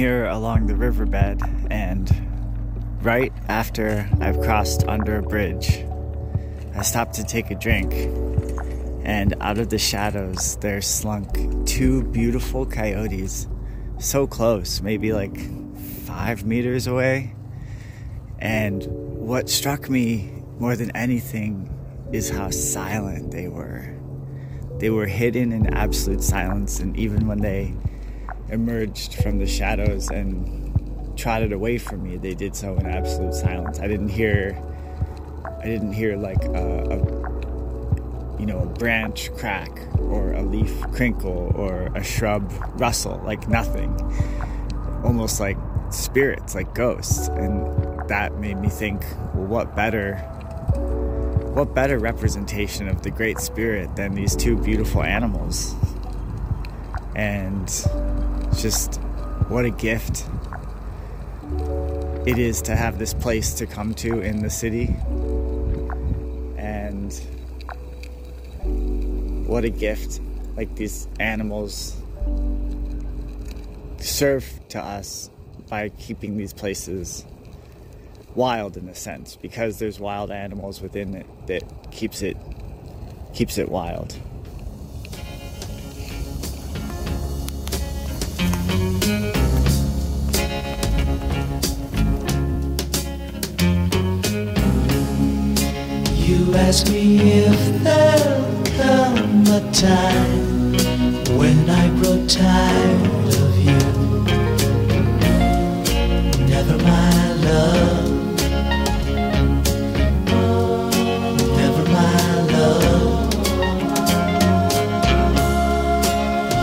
Here 0.00 0.24
along 0.28 0.66
the 0.66 0.74
riverbed, 0.74 1.42
and 1.70 2.10
right 3.02 3.34
after 3.48 4.08
I've 4.18 4.40
crossed 4.40 4.82
under 4.88 5.18
a 5.18 5.22
bridge, 5.22 5.84
I 6.74 6.80
stopped 6.80 7.16
to 7.16 7.22
take 7.22 7.50
a 7.50 7.54
drink. 7.54 7.92
And 9.04 9.34
out 9.42 9.58
of 9.58 9.68
the 9.68 9.76
shadows, 9.76 10.56
there 10.62 10.80
slunk 10.80 11.66
two 11.66 12.02
beautiful 12.04 12.64
coyotes, 12.64 13.46
so 13.98 14.26
close, 14.26 14.80
maybe 14.80 15.12
like 15.12 15.36
five 16.06 16.46
meters 16.46 16.86
away. 16.86 17.34
And 18.38 18.86
what 18.86 19.50
struck 19.50 19.90
me 19.90 20.32
more 20.58 20.76
than 20.76 20.96
anything 20.96 21.68
is 22.10 22.30
how 22.30 22.48
silent 22.48 23.32
they 23.32 23.48
were. 23.48 23.94
They 24.78 24.88
were 24.88 25.04
hidden 25.04 25.52
in 25.52 25.74
absolute 25.74 26.22
silence, 26.22 26.80
and 26.80 26.96
even 26.96 27.26
when 27.26 27.42
they 27.42 27.74
emerged 28.50 29.14
from 29.14 29.38
the 29.38 29.46
shadows 29.46 30.08
and 30.10 31.16
trotted 31.16 31.52
away 31.52 31.78
from 31.78 32.02
me, 32.02 32.16
they 32.16 32.34
did 32.34 32.54
so 32.56 32.76
in 32.76 32.86
absolute 32.86 33.34
silence. 33.34 33.78
I 33.78 33.88
didn't 33.88 34.08
hear, 34.08 34.60
I 35.62 35.66
didn't 35.66 35.92
hear 35.92 36.16
like 36.16 36.44
a, 36.44 36.84
a 36.90 38.40
you 38.40 38.46
know, 38.46 38.60
a 38.60 38.66
branch 38.66 39.30
crack 39.34 39.70
or 39.98 40.32
a 40.32 40.42
leaf 40.42 40.80
crinkle 40.92 41.52
or 41.54 41.90
a 41.94 42.02
shrub 42.02 42.50
rustle, 42.80 43.20
like 43.24 43.48
nothing. 43.48 43.94
Almost 45.04 45.40
like 45.40 45.58
spirits, 45.90 46.54
like 46.54 46.74
ghosts. 46.74 47.28
And 47.28 48.08
that 48.08 48.38
made 48.38 48.58
me 48.58 48.68
think, 48.68 49.04
well, 49.34 49.46
what 49.46 49.76
better 49.76 50.16
what 51.50 51.74
better 51.74 51.98
representation 51.98 52.88
of 52.88 53.02
the 53.02 53.10
great 53.10 53.38
spirit 53.40 53.96
than 53.96 54.14
these 54.14 54.34
two 54.36 54.56
beautiful 54.56 55.02
animals? 55.02 55.74
And 57.14 57.68
just 58.60 58.96
what 59.48 59.64
a 59.64 59.70
gift 59.70 60.26
it 62.26 62.38
is 62.38 62.60
to 62.60 62.76
have 62.76 62.98
this 62.98 63.14
place 63.14 63.54
to 63.54 63.66
come 63.66 63.94
to 63.94 64.20
in 64.20 64.42
the 64.42 64.50
city. 64.50 64.94
And 66.58 67.10
what 69.46 69.64
a 69.64 69.70
gift 69.70 70.20
like 70.56 70.74
these 70.76 71.08
animals 71.18 71.96
serve 73.98 74.46
to 74.68 74.78
us 74.78 75.30
by 75.70 75.88
keeping 75.88 76.36
these 76.36 76.52
places 76.52 77.24
wild 78.34 78.76
in 78.76 78.88
a 78.88 78.94
sense 78.94 79.36
because 79.36 79.78
there's 79.78 79.98
wild 79.98 80.30
animals 80.30 80.82
within 80.82 81.14
it 81.14 81.26
that 81.46 81.90
keeps 81.90 82.20
it 82.20 82.36
keeps 83.32 83.56
it 83.56 83.70
wild. 83.70 84.18
ask 96.70 96.88
me 96.92 97.18
if 97.48 97.82
there'll 97.82 98.62
come 98.78 99.42
a 99.58 99.60
time 99.72 100.72
when 101.36 101.68
I 101.68 101.88
grow 101.98 102.16
tired 102.28 103.34
of 103.42 103.54
you. 103.66 103.82
Never 106.46 106.76
my 106.90 107.32
love. 107.48 108.10
Never 111.58 111.84
my 111.98 112.22
love. 112.54 113.34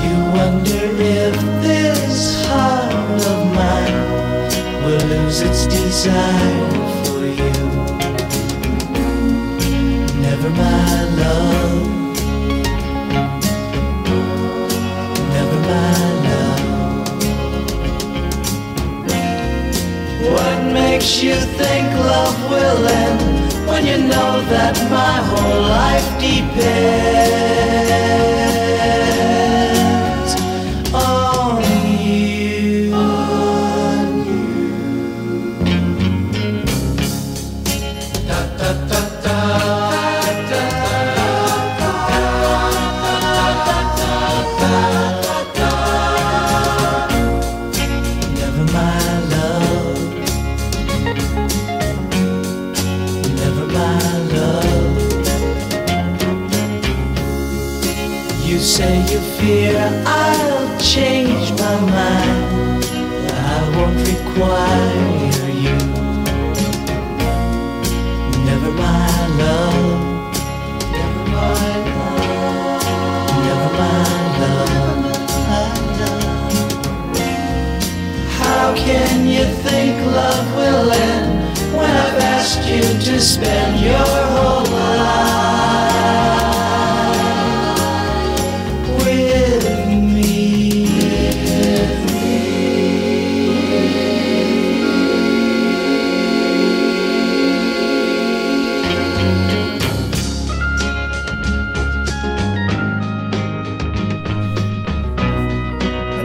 You 0.05 0.17
wonder 0.37 0.85
if 1.19 1.35
this 1.67 2.45
heart 2.45 3.21
of 3.33 3.39
mine 3.59 3.97
will 4.85 5.05
lose 5.09 5.41
its 5.41 5.65
desire. 5.65 6.56
Makes 20.97 21.21
you 21.21 21.35
think 21.35 21.87
love 21.93 22.49
will 22.49 22.87
end 22.87 23.21
when 23.67 23.85
you 23.85 23.97
know 23.99 24.41
that 24.49 24.75
my 24.89 25.17
whole 25.29 25.61
life 25.61 26.07
depends 26.19 27.67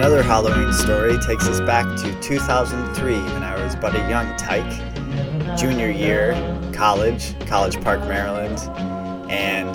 Another 0.03 0.25
Halloween 0.25 0.73
story 0.73 1.17
takes 1.19 1.47
us 1.47 1.61
back 1.61 1.87
to 1.99 2.21
2003 2.21 3.15
when 3.15 3.45
I 3.45 3.55
was 3.63 3.77
but 3.77 3.95
a 3.95 4.09
young 4.09 4.37
tyke, 4.37 4.69
junior 5.57 5.91
year, 5.91 6.33
college, 6.83 7.39
College 7.47 7.81
Park, 7.81 8.01
Maryland. 8.09 8.59
And 9.31 9.71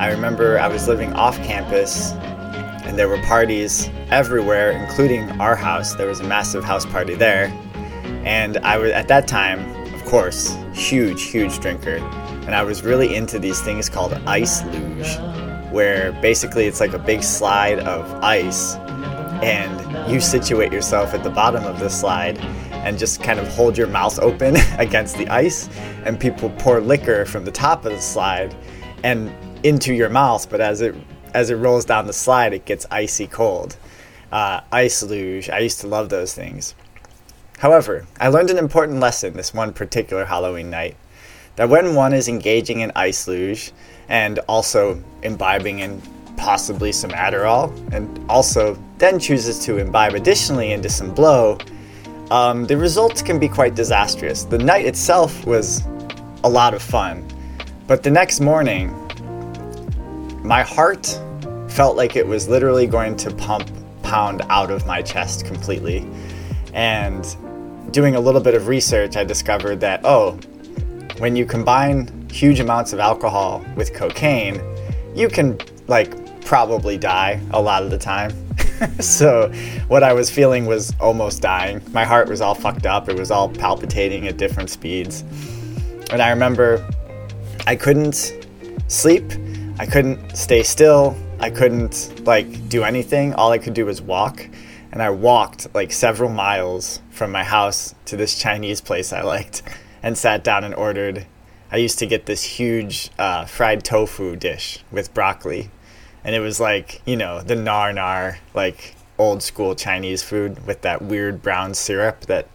I 0.00 0.10
remember 0.10 0.58
I 0.58 0.66
was 0.66 0.88
living 0.88 1.12
off 1.12 1.36
campus 1.44 2.12
and 2.86 2.98
there 2.98 3.06
were 3.06 3.20
parties 3.24 3.90
everywhere, 4.08 4.70
including 4.70 5.28
our 5.42 5.54
house. 5.54 5.94
There 5.94 6.06
was 6.06 6.20
a 6.20 6.24
massive 6.24 6.64
house 6.64 6.86
party 6.86 7.14
there. 7.14 7.48
And 8.24 8.56
I 8.64 8.78
was, 8.78 8.92
at 8.92 9.08
that 9.08 9.28
time, 9.28 9.60
of 9.92 10.02
course, 10.06 10.56
huge, 10.72 11.24
huge 11.24 11.60
drinker. 11.60 11.96
And 12.46 12.54
I 12.54 12.62
was 12.62 12.82
really 12.82 13.14
into 13.14 13.38
these 13.38 13.60
things 13.60 13.90
called 13.90 14.14
ice 14.26 14.64
luge, 14.64 15.18
where 15.70 16.12
basically 16.22 16.64
it's 16.64 16.80
like 16.80 16.94
a 16.94 16.98
big 16.98 17.22
slide 17.22 17.80
of 17.80 18.10
ice 18.24 18.76
and 19.42 20.10
you 20.10 20.18
situate 20.18 20.72
yourself 20.72 21.12
at 21.12 21.24
the 21.24 21.30
bottom 21.30 21.64
of 21.64 21.78
the 21.78 21.90
slide 21.90 22.38
and 22.82 22.98
just 22.98 23.22
kind 23.22 23.38
of 23.38 23.48
hold 23.48 23.76
your 23.76 23.86
mouth 23.86 24.18
open 24.18 24.56
against 24.78 25.16
the 25.16 25.28
ice 25.28 25.68
and 26.04 26.18
people 26.18 26.50
pour 26.58 26.80
liquor 26.80 27.24
from 27.24 27.44
the 27.44 27.50
top 27.50 27.84
of 27.84 27.92
the 27.92 28.00
slide 28.00 28.54
and 29.04 29.32
into 29.64 29.94
your 29.94 30.08
mouth 30.08 30.48
but 30.50 30.60
as 30.60 30.80
it 30.80 30.94
as 31.34 31.48
it 31.48 31.54
rolls 31.56 31.84
down 31.84 32.06
the 32.06 32.12
slide 32.12 32.52
it 32.52 32.64
gets 32.64 32.86
icy 32.90 33.26
cold. 33.26 33.76
Uh, 34.30 34.60
ice 34.72 35.02
luge 35.02 35.50
i 35.50 35.58
used 35.58 35.80
to 35.80 35.86
love 35.86 36.08
those 36.08 36.34
things. 36.34 36.74
However 37.58 38.06
i 38.20 38.28
learned 38.28 38.50
an 38.50 38.58
important 38.58 39.00
lesson 39.00 39.34
this 39.34 39.54
one 39.54 39.72
particular 39.72 40.24
halloween 40.24 40.70
night 40.70 40.96
that 41.56 41.68
when 41.68 41.94
one 41.94 42.12
is 42.12 42.28
engaging 42.28 42.80
in 42.80 42.90
ice 42.96 43.28
luge 43.28 43.72
and 44.08 44.38
also 44.40 45.02
imbibing 45.22 45.78
in 45.78 46.00
possibly 46.36 46.92
some 46.92 47.10
Adderall, 47.10 47.70
and 47.92 48.28
also 48.28 48.76
then 48.98 49.18
chooses 49.18 49.58
to 49.60 49.78
imbibe 49.78 50.14
additionally 50.14 50.72
into 50.72 50.88
some 50.88 51.14
blow, 51.14 51.56
um, 52.32 52.64
the 52.64 52.78
results 52.78 53.20
can 53.20 53.38
be 53.38 53.46
quite 53.46 53.74
disastrous. 53.74 54.44
The 54.44 54.56
night 54.56 54.86
itself 54.86 55.44
was 55.44 55.82
a 56.44 56.48
lot 56.48 56.72
of 56.72 56.80
fun, 56.80 57.28
but 57.86 58.02
the 58.02 58.10
next 58.10 58.40
morning, 58.40 58.88
my 60.42 60.62
heart 60.62 61.20
felt 61.68 61.94
like 61.94 62.16
it 62.16 62.26
was 62.26 62.48
literally 62.48 62.86
going 62.86 63.16
to 63.18 63.30
pump 63.32 63.70
pound 64.02 64.40
out 64.48 64.70
of 64.70 64.86
my 64.86 65.02
chest 65.02 65.44
completely. 65.44 66.08
And 66.72 67.22
doing 67.92 68.16
a 68.16 68.20
little 68.20 68.40
bit 68.40 68.54
of 68.54 68.66
research, 68.66 69.14
I 69.14 69.24
discovered 69.24 69.78
that, 69.80 70.00
oh, 70.02 70.38
when 71.18 71.36
you 71.36 71.44
combine 71.44 72.30
huge 72.30 72.60
amounts 72.60 72.94
of 72.94 72.98
alcohol 72.98 73.62
with 73.76 73.92
cocaine, 73.92 74.58
you 75.14 75.28
can 75.28 75.58
like 75.86 76.42
probably 76.46 76.96
die 76.96 77.38
a 77.50 77.60
lot 77.60 77.82
of 77.82 77.90
the 77.90 77.98
time. 77.98 78.32
so 79.00 79.52
what 79.88 80.02
I 80.02 80.12
was 80.12 80.30
feeling 80.30 80.66
was 80.66 80.92
almost 81.00 81.42
dying. 81.42 81.82
My 81.92 82.04
heart 82.04 82.28
was 82.28 82.40
all 82.40 82.54
fucked 82.54 82.86
up. 82.86 83.08
It 83.08 83.18
was 83.18 83.30
all 83.30 83.48
palpitating 83.48 84.26
at 84.28 84.36
different 84.36 84.70
speeds. 84.70 85.22
And 86.10 86.20
I 86.20 86.30
remember 86.30 86.86
I 87.66 87.76
couldn't 87.76 88.36
sleep. 88.88 89.24
I 89.78 89.86
couldn't 89.86 90.36
stay 90.36 90.62
still. 90.62 91.16
I 91.40 91.50
couldn't 91.50 92.26
like 92.26 92.68
do 92.68 92.82
anything. 92.84 93.34
All 93.34 93.50
I 93.50 93.58
could 93.58 93.74
do 93.74 93.86
was 93.86 94.02
walk. 94.02 94.48
And 94.92 95.02
I 95.02 95.10
walked 95.10 95.74
like 95.74 95.92
several 95.92 96.30
miles 96.30 97.00
from 97.10 97.32
my 97.32 97.44
house 97.44 97.94
to 98.06 98.16
this 98.16 98.38
Chinese 98.38 98.80
place 98.80 99.12
I 99.12 99.22
liked 99.22 99.62
and 100.02 100.18
sat 100.18 100.44
down 100.44 100.64
and 100.64 100.74
ordered. 100.74 101.26
I 101.70 101.76
used 101.76 101.98
to 102.00 102.06
get 102.06 102.26
this 102.26 102.42
huge 102.42 103.10
uh, 103.18 103.46
fried 103.46 103.84
tofu 103.84 104.36
dish 104.36 104.80
with 104.90 105.14
broccoli. 105.14 105.70
And 106.24 106.34
it 106.34 106.40
was 106.40 106.60
like, 106.60 107.02
you 107.04 107.16
know, 107.16 107.42
the 107.42 107.56
nar 107.56 107.92
nar, 107.92 108.38
like 108.54 108.94
old 109.18 109.42
school 109.42 109.74
Chinese 109.74 110.22
food 110.22 110.66
with 110.66 110.82
that 110.82 111.02
weird 111.02 111.42
brown 111.42 111.74
syrup 111.74 112.26
that 112.26 112.48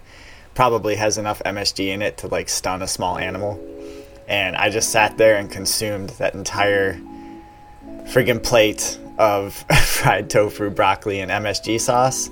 probably 0.54 0.96
has 0.96 1.18
enough 1.18 1.42
MSG 1.46 1.88
in 1.88 2.02
it 2.02 2.18
to 2.18 2.28
like 2.28 2.50
stun 2.50 2.82
a 2.82 2.88
small 2.88 3.18
animal. 3.18 3.60
And 4.28 4.56
I 4.56 4.70
just 4.70 4.90
sat 4.90 5.18
there 5.18 5.38
and 5.38 5.50
consumed 5.50 6.10
that 6.12 6.34
entire 6.34 7.00
friggin' 8.06 8.44
plate 8.44 9.00
of 9.18 9.54
fried 9.86 10.30
tofu, 10.30 10.70
broccoli, 10.70 11.20
and 11.20 11.32
MSG 11.32 11.80
sauce. 11.80 12.30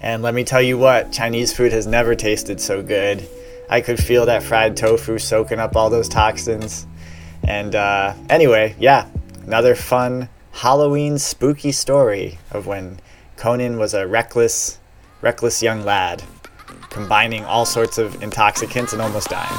And 0.00 0.22
let 0.22 0.34
me 0.34 0.44
tell 0.44 0.62
you 0.62 0.78
what, 0.78 1.12
Chinese 1.12 1.52
food 1.52 1.72
has 1.72 1.86
never 1.86 2.14
tasted 2.14 2.60
so 2.60 2.82
good. 2.82 3.28
I 3.68 3.80
could 3.80 4.02
feel 4.02 4.26
that 4.26 4.42
fried 4.42 4.76
tofu 4.76 5.18
soaking 5.18 5.58
up 5.58 5.76
all 5.76 5.90
those 5.90 6.08
toxins. 6.08 6.86
And 7.42 7.74
uh, 7.74 8.14
anyway, 8.28 8.74
yeah, 8.78 9.08
another 9.44 9.74
fun 9.74 10.28
Halloween 10.56 11.18
spooky 11.18 11.70
story 11.70 12.38
of 12.50 12.66
when 12.66 12.98
Conan 13.36 13.78
was 13.78 13.92
a 13.92 14.06
reckless, 14.06 14.78
reckless 15.20 15.62
young 15.62 15.84
lad, 15.84 16.22
combining 16.88 17.44
all 17.44 17.66
sorts 17.66 17.98
of 17.98 18.22
intoxicants 18.22 18.94
and 18.94 19.02
almost 19.02 19.28
dying. 19.28 19.52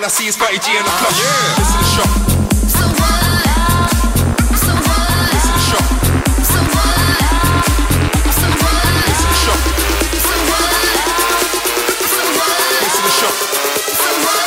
When 0.00 0.08
I 0.08 0.08
see 0.08 0.24
his 0.24 0.36
30 0.40 0.56
G 0.64 0.72
in 0.72 0.80
the 0.80 0.88
club. 0.96 1.12
Yeah. 1.12 1.28
Listen 1.60 1.76
to 1.76 1.84
the 1.84 1.92
shot. 1.92 2.08
So 2.72 2.88
what? 2.88 3.20
So 4.56 4.72
what? 4.72 5.28
Listen 5.28 5.52
to 5.52 5.60
the 5.60 5.64
shot. 5.68 5.84
So 6.40 6.60
what? 6.72 7.20
So 8.32 8.48
what? 8.48 8.80
Listen 8.96 9.28
to 9.28 9.28
the 9.28 9.44
shot. 9.44 9.60
So 10.24 10.36
what? 10.48 10.72
So 12.00 12.24
what? 12.32 12.64
Listen 12.80 12.96
to 12.96 13.04
the 13.04 13.12
shot. 13.20 13.36
So 14.00 14.08
what? 14.24 14.40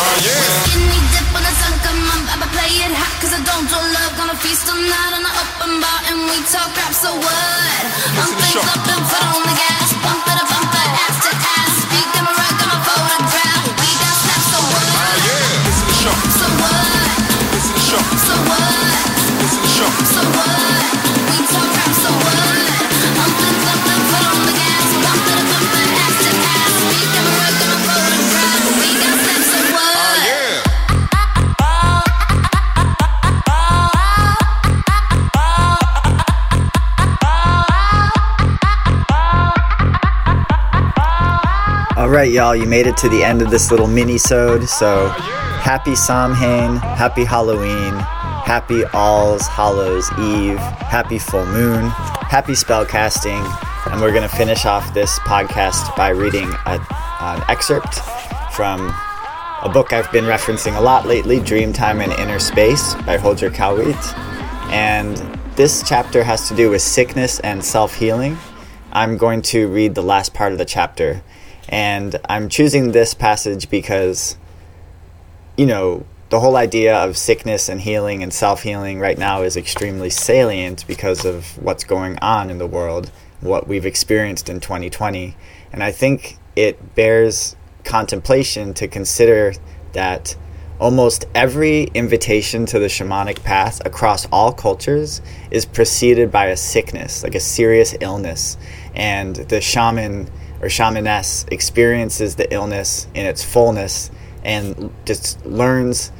Ah, 0.00 0.16
yeah. 0.24 0.56
Skinny 0.72 1.00
dip 1.12 1.28
when 1.36 1.44
the 1.44 1.52
sun 1.60 1.76
come 1.84 2.00
up, 2.08 2.32
I'ma 2.32 2.48
play 2.48 2.72
it 2.88 2.92
hot 2.96 3.12
'cause 3.20 3.36
I 3.36 3.44
don't 3.44 3.68
do 3.68 3.76
love. 3.76 4.12
Gonna 4.16 4.40
feast 4.40 4.72
all 4.72 4.80
night 4.88 5.12
on 5.20 5.22
the 5.28 5.32
open 5.36 5.84
bar 5.84 6.00
and 6.08 6.18
we 6.32 6.40
talk 6.48 6.72
rap. 6.80 6.96
So 6.96 7.12
what? 7.12 7.82
Pump 8.16 8.32
the 8.32 8.40
things 8.40 8.56
shot. 8.56 8.72
up 8.72 8.88
and 8.88 9.04
put 9.04 9.20
on 9.36 9.42
the 9.44 9.56
gas. 9.60 9.97
All 42.08 42.14
right, 42.14 42.32
y'all, 42.32 42.56
you 42.56 42.64
made 42.64 42.86
it 42.86 42.96
to 42.96 43.08
the 43.10 43.22
end 43.22 43.42
of 43.42 43.50
this 43.50 43.70
little 43.70 43.86
mini-sode. 43.86 44.66
So, 44.66 45.08
happy 45.08 45.94
Samhain, 45.94 46.76
happy 46.76 47.22
Halloween, 47.22 47.92
happy 48.46 48.82
All's 48.94 49.46
Hallows 49.46 50.10
Eve, 50.18 50.56
happy 50.56 51.18
full 51.18 51.44
moon, 51.44 51.90
happy 51.90 52.54
spellcasting, 52.54 53.44
and 53.92 54.00
we're 54.00 54.14
gonna 54.14 54.26
finish 54.26 54.64
off 54.64 54.94
this 54.94 55.18
podcast 55.18 55.94
by 55.98 56.08
reading 56.08 56.48
a, 56.64 56.80
an 57.20 57.44
excerpt 57.50 57.96
from 58.54 58.88
a 59.62 59.70
book 59.70 59.92
I've 59.92 60.10
been 60.10 60.24
referencing 60.24 60.78
a 60.78 60.80
lot 60.80 61.04
lately, 61.04 61.40
Dreamtime 61.40 62.02
and 62.02 62.12
Inner 62.14 62.38
Space 62.38 62.94
by 63.04 63.18
Holger 63.18 63.50
Kalweit. 63.50 64.16
And 64.70 65.14
this 65.56 65.86
chapter 65.86 66.24
has 66.24 66.48
to 66.48 66.56
do 66.56 66.70
with 66.70 66.80
sickness 66.80 67.38
and 67.40 67.62
self 67.62 67.96
healing. 67.96 68.38
I'm 68.92 69.18
going 69.18 69.42
to 69.42 69.68
read 69.68 69.94
the 69.94 70.02
last 70.02 70.32
part 70.32 70.52
of 70.52 70.58
the 70.58 70.64
chapter. 70.64 71.22
And 71.68 72.16
I'm 72.28 72.48
choosing 72.48 72.92
this 72.92 73.14
passage 73.14 73.68
because, 73.68 74.36
you 75.56 75.66
know, 75.66 76.06
the 76.30 76.40
whole 76.40 76.56
idea 76.56 76.96
of 76.96 77.16
sickness 77.16 77.68
and 77.68 77.80
healing 77.80 78.22
and 78.22 78.32
self 78.32 78.62
healing 78.62 79.00
right 79.00 79.18
now 79.18 79.42
is 79.42 79.56
extremely 79.56 80.10
salient 80.10 80.86
because 80.86 81.24
of 81.24 81.62
what's 81.62 81.84
going 81.84 82.18
on 82.18 82.50
in 82.50 82.58
the 82.58 82.66
world, 82.66 83.10
what 83.40 83.66
we've 83.66 83.86
experienced 83.86 84.48
in 84.48 84.60
2020. 84.60 85.36
And 85.72 85.82
I 85.82 85.92
think 85.92 86.38
it 86.56 86.94
bears 86.94 87.56
contemplation 87.84 88.74
to 88.74 88.88
consider 88.88 89.54
that 89.92 90.36
almost 90.78 91.24
every 91.34 91.84
invitation 91.94 92.66
to 92.66 92.78
the 92.78 92.86
shamanic 92.86 93.42
path 93.42 93.84
across 93.84 94.26
all 94.30 94.52
cultures 94.52 95.20
is 95.50 95.64
preceded 95.64 96.30
by 96.30 96.46
a 96.46 96.56
sickness, 96.56 97.24
like 97.24 97.34
a 97.34 97.40
serious 97.40 97.94
illness. 98.00 98.56
And 98.94 99.36
the 99.36 99.60
shaman 99.60 100.30
or 100.60 100.68
shamaness 100.68 101.50
experiences 101.52 102.36
the 102.36 102.52
illness 102.52 103.06
in 103.14 103.26
its 103.26 103.44
fullness 103.44 104.10
and 104.44 104.92
just 105.04 105.44
learns, 105.44 106.12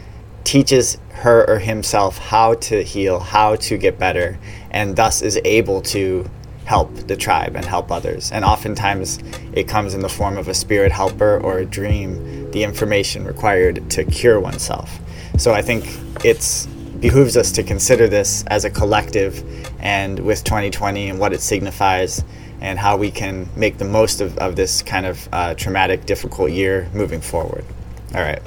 teaches 0.45 0.99
her 1.11 1.49
or 1.49 1.59
himself 1.59 2.19
how 2.19 2.55
to 2.55 2.83
heal, 2.83 3.19
how 3.19 3.57
to 3.57 3.77
get 3.77 3.99
better, 3.99 4.39
and 4.71 4.97
thus 4.97 5.23
is 5.23 5.41
able 5.45 5.81
to 5.81 6.29
help 6.65 6.95
the 7.07 7.17
tribe 7.17 7.57
and 7.57 7.65
help 7.65 7.91
others. 7.91 8.31
And 8.31 8.45
oftentimes 8.45 9.19
it 9.53 9.67
comes 9.69 9.95
in 9.95 10.01
the 10.01 10.09
form 10.09 10.37
of 10.37 10.49
a 10.49 10.55
spirit 10.55 10.93
helper 10.93 11.41
or 11.41 11.59
a 11.59 11.65
dream, 11.65 12.51
the 12.51 12.63
information 12.63 13.25
required 13.25 13.91
to 13.91 14.05
cure 14.05 14.39
oneself. 14.39 15.01
So 15.39 15.53
I 15.53 15.63
think 15.63 15.85
it's 16.25 16.67
behooves 17.01 17.37
us 17.37 17.53
to 17.53 17.63
consider 17.63 18.09
this 18.09 18.45
as 18.49 18.65
a 18.65 18.71
collective 18.71 19.43
and 19.79 20.19
with 20.19 20.43
2020 20.45 21.11
and 21.11 21.19
what 21.19 21.33
it 21.33 21.41
signifies 21.41 22.25
and 22.61 22.79
how 22.79 22.97
we 22.97 23.11
can 23.11 23.49
make 23.55 23.79
the 23.79 23.85
most 23.85 24.21
of, 24.21 24.37
of 24.39 24.57
this 24.57 24.83
kind 24.83 25.07
of 25.07 25.29
uh, 25.33 25.55
traumatic, 25.55 26.07
difficult 26.07 26.51
year 26.51 26.89
moving 26.93 27.21
forward. 27.21 27.65
All 28.15 28.23
right. 28.23 28.43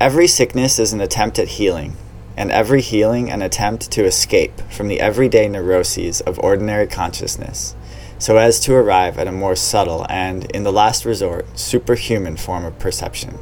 Every 0.00 0.26
sickness 0.26 0.78
is 0.78 0.92
an 0.92 1.00
attempt 1.00 1.38
at 1.38 1.48
healing, 1.48 1.96
and 2.36 2.50
every 2.50 2.82
healing 2.82 3.30
an 3.30 3.42
attempt 3.42 3.90
to 3.92 4.04
escape 4.04 4.60
from 4.70 4.88
the 4.88 5.00
everyday 5.00 5.48
neuroses 5.48 6.20
of 6.22 6.38
ordinary 6.40 6.86
consciousness, 6.86 7.74
so 8.18 8.36
as 8.36 8.60
to 8.60 8.74
arrive 8.74 9.18
at 9.18 9.28
a 9.28 9.32
more 9.32 9.56
subtle 9.56 10.04
and, 10.10 10.50
in 10.50 10.64
the 10.64 10.72
last 10.72 11.04
resort, 11.04 11.58
superhuman 11.58 12.36
form 12.36 12.64
of 12.64 12.78
perception. 12.78 13.38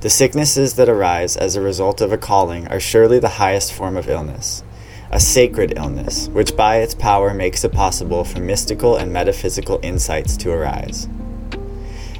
The 0.00 0.08
sicknesses 0.08 0.74
that 0.74 0.88
arise 0.88 1.36
as 1.36 1.56
a 1.56 1.60
result 1.60 2.00
of 2.00 2.10
a 2.10 2.16
calling 2.16 2.66
are 2.68 2.80
surely 2.80 3.18
the 3.18 3.28
highest 3.28 3.72
form 3.72 3.98
of 3.98 4.08
illness, 4.08 4.62
a 5.10 5.18
sacred 5.18 5.76
illness, 5.76 6.28
which 6.28 6.56
by 6.56 6.76
its 6.76 6.94
power 6.94 7.34
makes 7.34 7.64
it 7.64 7.72
possible 7.72 8.24
for 8.24 8.40
mystical 8.40 8.96
and 8.96 9.12
metaphysical 9.12 9.80
insights 9.82 10.36
to 10.36 10.52
arise. 10.52 11.08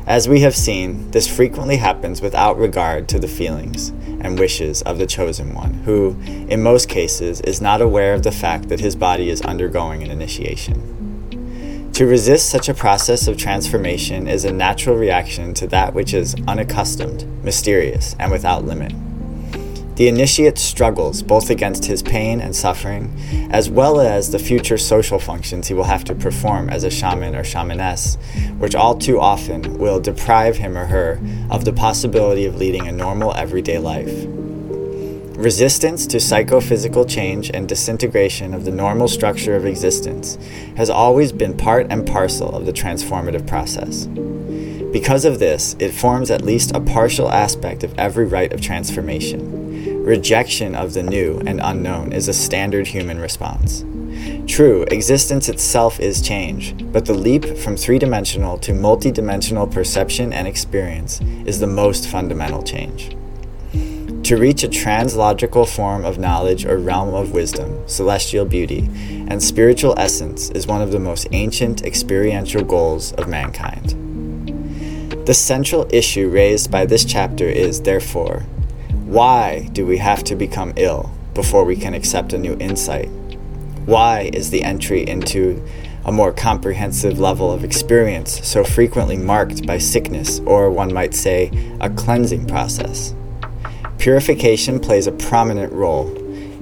As 0.07 0.28
we 0.28 0.41
have 0.41 0.57
seen, 0.57 1.11
this 1.12 1.28
frequently 1.28 1.76
happens 1.76 2.20
without 2.20 2.59
regard 2.59 3.09
to 3.11 3.20
the 3.20 3.28
feelings 3.28 3.91
and 4.20 4.38
wishes 4.38 4.82
of 4.82 4.99
the 4.99 5.07
chosen 5.07 5.55
one, 5.55 5.74
who, 5.84 6.16
in 6.26 6.62
most 6.62 6.88
cases, 6.88 7.41
is 7.43 7.61
not 7.61 7.80
aware 7.80 8.12
of 8.12 8.24
the 8.24 8.32
fact 8.32 8.68
that 8.70 8.80
his 8.80 8.97
body 8.97 9.30
is 9.30 9.41
undergoing 9.43 10.03
an 10.03 10.11
initiation. 10.11 11.91
To 11.93 12.07
resist 12.07 12.49
such 12.49 12.68
a 12.68 12.74
process 12.74 13.28
of 13.28 13.36
transformation 13.36 14.26
is 14.26 14.45
a 14.45 14.53
natural 14.53 14.97
reaction 14.97 15.55
to 15.55 15.66
that 15.68 15.95
which 15.95 16.14
is 16.14 16.34
unaccustomed, 16.49 17.24
mysterious, 17.45 18.16
and 18.18 18.32
without 18.32 18.64
limit. 18.64 18.93
The 20.01 20.09
initiate 20.09 20.57
struggles 20.57 21.22
both 21.22 21.51
against 21.51 21.84
his 21.84 22.03
pain 22.03 22.40
and 22.40 22.57
suffering, 22.57 23.14
as 23.51 23.68
well 23.68 24.01
as 24.01 24.30
the 24.30 24.38
future 24.38 24.78
social 24.78 25.18
functions 25.18 25.68
he 25.68 25.74
will 25.74 25.84
have 25.84 26.05
to 26.05 26.14
perform 26.14 26.70
as 26.70 26.84
a 26.84 26.90
shaman 26.90 27.34
or 27.36 27.42
shamaness, 27.42 28.16
which 28.59 28.74
all 28.74 28.94
too 28.94 29.20
often 29.20 29.76
will 29.76 30.01
deprive 30.01 30.57
him 30.57 30.78
or 30.78 30.86
her 30.86 31.20
of 31.51 31.66
the 31.66 31.74
possibility 31.74 32.46
of 32.46 32.57
leading 32.57 32.88
a 32.88 32.92
normal 32.92 33.34
everyday 33.34 33.76
life. 33.76 34.24
Resistance 35.36 36.07
to 36.07 36.18
psychophysical 36.18 37.05
change 37.05 37.51
and 37.51 37.68
disintegration 37.68 38.55
of 38.55 38.64
the 38.64 38.70
normal 38.70 39.07
structure 39.07 39.55
of 39.55 39.66
existence 39.66 40.38
has 40.78 40.88
always 40.88 41.30
been 41.30 41.55
part 41.55 41.88
and 41.90 42.07
parcel 42.07 42.57
of 42.57 42.64
the 42.64 42.72
transformative 42.72 43.46
process. 43.46 44.07
Because 44.94 45.26
of 45.26 45.40
this, 45.40 45.76
it 45.78 45.92
forms 45.92 46.30
at 46.30 46.40
least 46.40 46.74
a 46.74 46.80
partial 46.80 47.30
aspect 47.30 47.84
of 47.84 47.96
every 47.98 48.24
rite 48.24 48.55
of 48.55 48.62
transformation. 48.62 49.69
Rejection 50.11 50.74
of 50.74 50.92
the 50.92 51.04
new 51.04 51.40
and 51.46 51.61
unknown 51.62 52.12
is 52.12 52.26
a 52.26 52.34
standard 52.34 52.88
human 52.88 53.20
response. 53.20 53.84
True, 54.48 54.82
existence 54.90 55.48
itself 55.48 56.00
is 56.00 56.20
change, 56.20 56.74
but 56.90 57.06
the 57.06 57.14
leap 57.14 57.44
from 57.58 57.76
three 57.76 58.00
dimensional 58.00 58.58
to 58.58 58.72
multidimensional 58.72 59.70
perception 59.70 60.32
and 60.32 60.48
experience 60.48 61.20
is 61.46 61.61
the 61.61 61.68
most 61.68 62.08
fundamental 62.08 62.64
change. 62.64 63.11
To 64.24 64.36
reach 64.36 64.64
a 64.64 64.68
translogical 64.68 65.68
form 65.68 66.04
of 66.04 66.18
knowledge 66.18 66.64
or 66.64 66.78
realm 66.78 67.14
of 67.14 67.30
wisdom, 67.30 67.80
celestial 67.86 68.44
beauty, 68.44 68.90
and 69.28 69.40
spiritual 69.40 69.94
essence 69.96 70.50
is 70.50 70.66
one 70.66 70.82
of 70.82 70.90
the 70.90 70.98
most 70.98 71.28
ancient 71.30 71.84
experiential 71.84 72.64
goals 72.64 73.12
of 73.12 73.28
mankind. 73.28 73.90
The 75.26 75.34
central 75.34 75.86
issue 75.92 76.28
raised 76.28 76.68
by 76.68 76.84
this 76.84 77.04
chapter 77.04 77.44
is, 77.44 77.82
therefore, 77.82 78.44
why 79.11 79.68
do 79.72 79.84
we 79.84 79.98
have 79.98 80.22
to 80.22 80.36
become 80.36 80.72
ill 80.76 81.11
before 81.34 81.64
we 81.64 81.74
can 81.74 81.94
accept 81.94 82.32
a 82.32 82.38
new 82.38 82.56
insight? 82.61 83.08
Why 83.84 84.30
is 84.32 84.50
the 84.50 84.62
entry 84.62 85.04
into 85.04 85.66
a 86.04 86.12
more 86.12 86.32
comprehensive 86.32 87.18
level 87.18 87.50
of 87.50 87.64
experience 87.64 88.46
so 88.46 88.62
frequently 88.62 89.16
marked 89.16 89.66
by 89.66 89.78
sickness, 89.78 90.38
or 90.46 90.70
one 90.70 90.94
might 90.94 91.12
say, 91.12 91.50
a 91.80 91.90
cleansing 91.90 92.46
process? 92.46 93.12
Purification 93.98 94.78
plays 94.78 95.08
a 95.08 95.12
prominent 95.12 95.72
role 95.72 96.06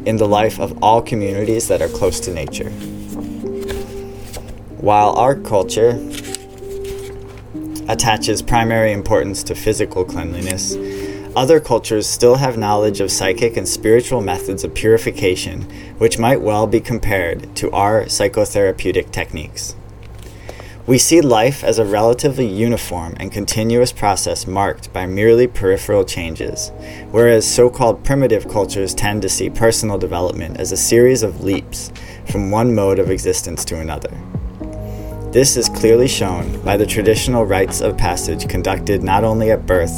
in 0.07 0.17
the 0.17 0.27
life 0.27 0.59
of 0.59 0.83
all 0.83 1.03
communities 1.03 1.69
that 1.69 1.83
are 1.83 1.89
close 1.89 2.19
to 2.21 2.33
nature. 2.33 2.71
While 4.81 5.11
our 5.19 5.35
culture 5.37 6.03
attaches 7.91 8.41
primary 8.41 8.93
importance 8.93 9.43
to 9.43 9.55
physical 9.55 10.03
cleanliness, 10.03 10.75
other 11.37 11.61
cultures 11.61 12.07
still 12.07 12.37
have 12.37 12.57
knowledge 12.57 13.01
of 13.01 13.11
psychic 13.11 13.57
and 13.57 13.69
spiritual 13.69 14.21
methods 14.21 14.65
of 14.65 14.75
purification, 14.75 15.63
which 15.99 16.19
might 16.19 16.41
well 16.41 16.67
be 16.67 16.81
compared 16.81 17.55
to 17.57 17.71
our 17.71 18.05
psychotherapeutic 18.05 19.11
techniques. 19.11 19.75
We 20.87 20.97
see 20.97 21.21
life 21.21 21.63
as 21.63 21.79
a 21.79 21.85
relatively 21.85 22.47
uniform 22.47 23.15
and 23.21 23.31
continuous 23.31 23.93
process 23.93 24.47
marked 24.47 24.91
by 24.91 25.05
merely 25.05 25.47
peripheral 25.47 26.03
changes, 26.03 26.73
whereas 27.11 27.47
so 27.47 27.69
called 27.69 28.05
primitive 28.05 28.49
cultures 28.49 28.95
tend 28.95 29.21
to 29.21 29.29
see 29.29 29.51
personal 29.51 29.99
development 29.99 30.59
as 30.59 30.73
a 30.73 30.79
series 30.79 31.23
of 31.23 31.45
leaps 31.45 31.93
from 32.31 32.51
one 32.51 32.75
mode 32.75 32.99
of 32.99 33.11
existence 33.11 33.67
to 33.67 33.79
another. 33.79 34.11
This 35.31 35.59
is 35.59 35.69
clearly 35.69 36.09
shown 36.09 36.59
by 36.63 36.79
the 36.79 36.87
traditional 36.87 37.45
rites 37.45 37.83
of 37.83 37.99
passage 37.99 38.49
conducted 38.49 39.03
not 39.03 39.25
only 39.25 39.51
at 39.51 39.67
birth, 39.67 39.93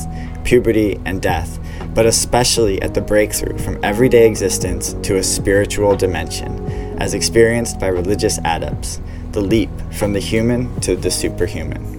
puberty, 0.45 1.01
and 1.05 1.21
death, 1.21 1.59
but 1.95 2.07
especially 2.07 2.81
at 2.83 2.95
the 2.95 3.01
breakthrough 3.01 3.59
from 3.59 3.83
everyday 3.85 4.27
existence 4.27 4.95
to 5.03 5.17
a 5.17 5.23
spiritual 5.23 5.97
dimension, 5.97 6.67
as 7.01 7.15
experienced 7.15 7.79
by 7.79 7.89
religious 7.89 8.39
adepts 8.45 9.01
the 9.33 9.41
leap 9.41 9.71
from 9.93 10.13
the 10.13 10.21
human 10.21 10.81
to 10.81 10.97
the 10.97 11.11
superhuman. 11.11 11.91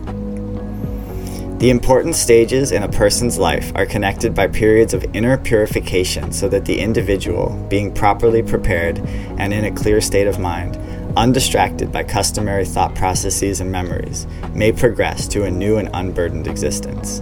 The 1.59 1.69
important 1.69 2.15
stages 2.15 2.71
in 2.71 2.81
a 2.81 2.89
person's 2.89 3.37
life 3.37 3.71
are 3.75 3.85
connected 3.85 4.33
by 4.33 4.47
periods 4.47 4.95
of 4.95 5.05
inner 5.13 5.37
purification 5.37 6.31
so 6.31 6.49
that 6.49 6.65
the 6.65 6.79
individual, 6.79 7.49
being 7.69 7.93
properly 7.93 8.41
prepared 8.41 8.97
and 9.37 9.53
in 9.53 9.65
a 9.65 9.71
clear 9.71 10.01
state 10.01 10.25
of 10.25 10.39
mind, 10.39 10.75
undistracted 11.15 11.91
by 11.91 12.03
customary 12.03 12.65
thought 12.65 12.95
processes 12.95 13.61
and 13.61 13.71
memories, 13.71 14.25
may 14.55 14.71
progress 14.71 15.27
to 15.27 15.43
a 15.43 15.51
new 15.51 15.77
and 15.77 15.89
unburdened 15.93 16.47
existence. 16.47 17.21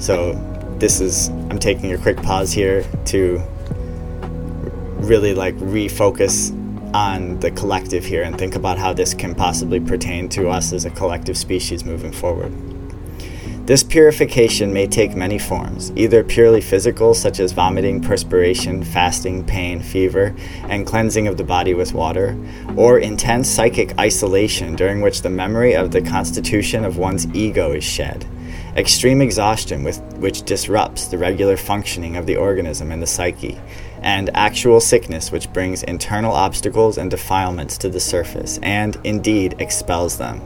So, 0.00 0.32
this 0.78 1.02
is, 1.02 1.28
I'm 1.28 1.58
taking 1.58 1.92
a 1.92 1.98
quick 1.98 2.16
pause 2.16 2.52
here 2.52 2.84
to 3.06 3.40
really 4.96 5.34
like 5.34 5.54
refocus 5.56 6.56
on 6.94 7.38
the 7.40 7.50
collective 7.50 8.04
here 8.04 8.22
and 8.22 8.38
think 8.38 8.56
about 8.56 8.78
how 8.78 8.94
this 8.94 9.12
can 9.12 9.34
possibly 9.34 9.78
pertain 9.78 10.28
to 10.30 10.48
us 10.48 10.72
as 10.72 10.86
a 10.86 10.90
collective 10.90 11.36
species 11.36 11.84
moving 11.84 12.12
forward. 12.12 12.50
This 13.66 13.84
purification 13.84 14.72
may 14.72 14.86
take 14.86 15.14
many 15.14 15.38
forms, 15.38 15.92
either 15.94 16.24
purely 16.24 16.62
physical, 16.62 17.12
such 17.12 17.38
as 17.38 17.52
vomiting, 17.52 18.00
perspiration, 18.00 18.82
fasting, 18.82 19.44
pain, 19.44 19.80
fever, 19.80 20.34
and 20.64 20.86
cleansing 20.86 21.28
of 21.28 21.36
the 21.36 21.44
body 21.44 21.74
with 21.74 21.92
water, 21.92 22.36
or 22.74 22.98
intense 22.98 23.48
psychic 23.48 23.96
isolation 23.98 24.74
during 24.74 25.02
which 25.02 25.22
the 25.22 25.30
memory 25.30 25.76
of 25.76 25.92
the 25.92 26.00
constitution 26.00 26.84
of 26.84 26.96
one's 26.96 27.26
ego 27.34 27.72
is 27.72 27.84
shed, 27.84 28.26
extreme 28.76 29.20
exhaustion 29.20 29.82
with, 29.82 30.00
which 30.14 30.42
disrupts 30.42 31.08
the 31.08 31.18
regular 31.18 31.56
functioning 31.56 32.16
of 32.16 32.26
the 32.26 32.36
organism 32.36 32.92
and 32.92 33.02
the 33.02 33.06
psyche, 33.06 33.60
and 34.02 34.30
actual 34.34 34.80
sickness 34.80 35.30
which 35.30 35.52
brings 35.52 35.82
internal 35.82 36.32
obstacles 36.32 36.96
and 36.96 37.10
defilements 37.10 37.76
to 37.78 37.88
the 37.88 38.00
surface 38.00 38.58
and 38.62 38.98
indeed 39.04 39.54
expels 39.58 40.18
them, 40.18 40.40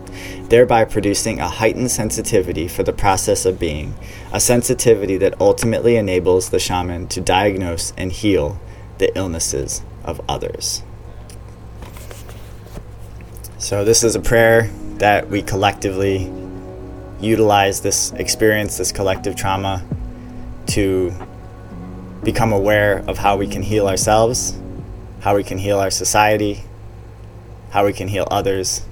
thereby 0.48 0.84
producing 0.84 1.38
a 1.38 1.48
heightened 1.48 1.90
sensitivity 1.90 2.66
for 2.66 2.82
the 2.82 2.92
process 2.92 3.46
of 3.46 3.58
being, 3.58 3.94
a 4.32 4.40
sensitivity 4.40 5.16
that 5.16 5.40
ultimately 5.40 5.96
enables 5.96 6.50
the 6.50 6.58
shaman 6.58 7.06
to 7.06 7.20
diagnose 7.20 7.92
and 7.96 8.10
heal 8.10 8.58
the 8.98 9.16
illnesses 9.16 9.82
of 10.04 10.20
others. 10.28 10.82
So, 13.58 13.84
this 13.84 14.04
is 14.04 14.14
a 14.14 14.20
prayer 14.20 14.70
that 14.98 15.28
we 15.30 15.42
collectively 15.42 16.30
utilize 17.20 17.80
this 17.80 18.12
experience, 18.12 18.76
this 18.76 18.92
collective 18.92 19.36
trauma, 19.36 19.84
to 20.68 21.12
become 22.22 22.52
aware 22.52 23.04
of 23.06 23.18
how 23.18 23.36
we 23.36 23.46
can 23.46 23.62
heal 23.62 23.86
ourselves, 23.88 24.58
how 25.20 25.36
we 25.36 25.44
can 25.44 25.58
heal 25.58 25.78
our 25.78 25.90
society, 25.90 26.62
how 27.70 27.84
we 27.84 27.92
can 27.92 28.08
heal 28.08 28.26
others, 28.30 28.82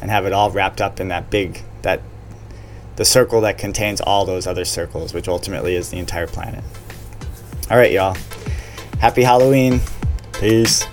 and 0.00 0.10
have 0.10 0.26
it 0.26 0.32
all 0.32 0.50
wrapped 0.50 0.80
up 0.80 1.00
in 1.00 1.08
that 1.08 1.30
big, 1.30 1.62
that 1.82 2.00
the 2.96 3.04
circle 3.04 3.40
that 3.40 3.58
contains 3.58 4.00
all 4.00 4.24
those 4.24 4.46
other 4.46 4.64
circles, 4.64 5.14
which 5.14 5.28
ultimately 5.28 5.74
is 5.74 5.90
the 5.90 5.98
entire 5.98 6.26
planet. 6.26 6.62
All 7.70 7.76
right, 7.76 7.92
y'all. 7.92 8.16
Happy 8.98 9.22
Halloween. 9.22 9.80
Peace. 10.32 10.84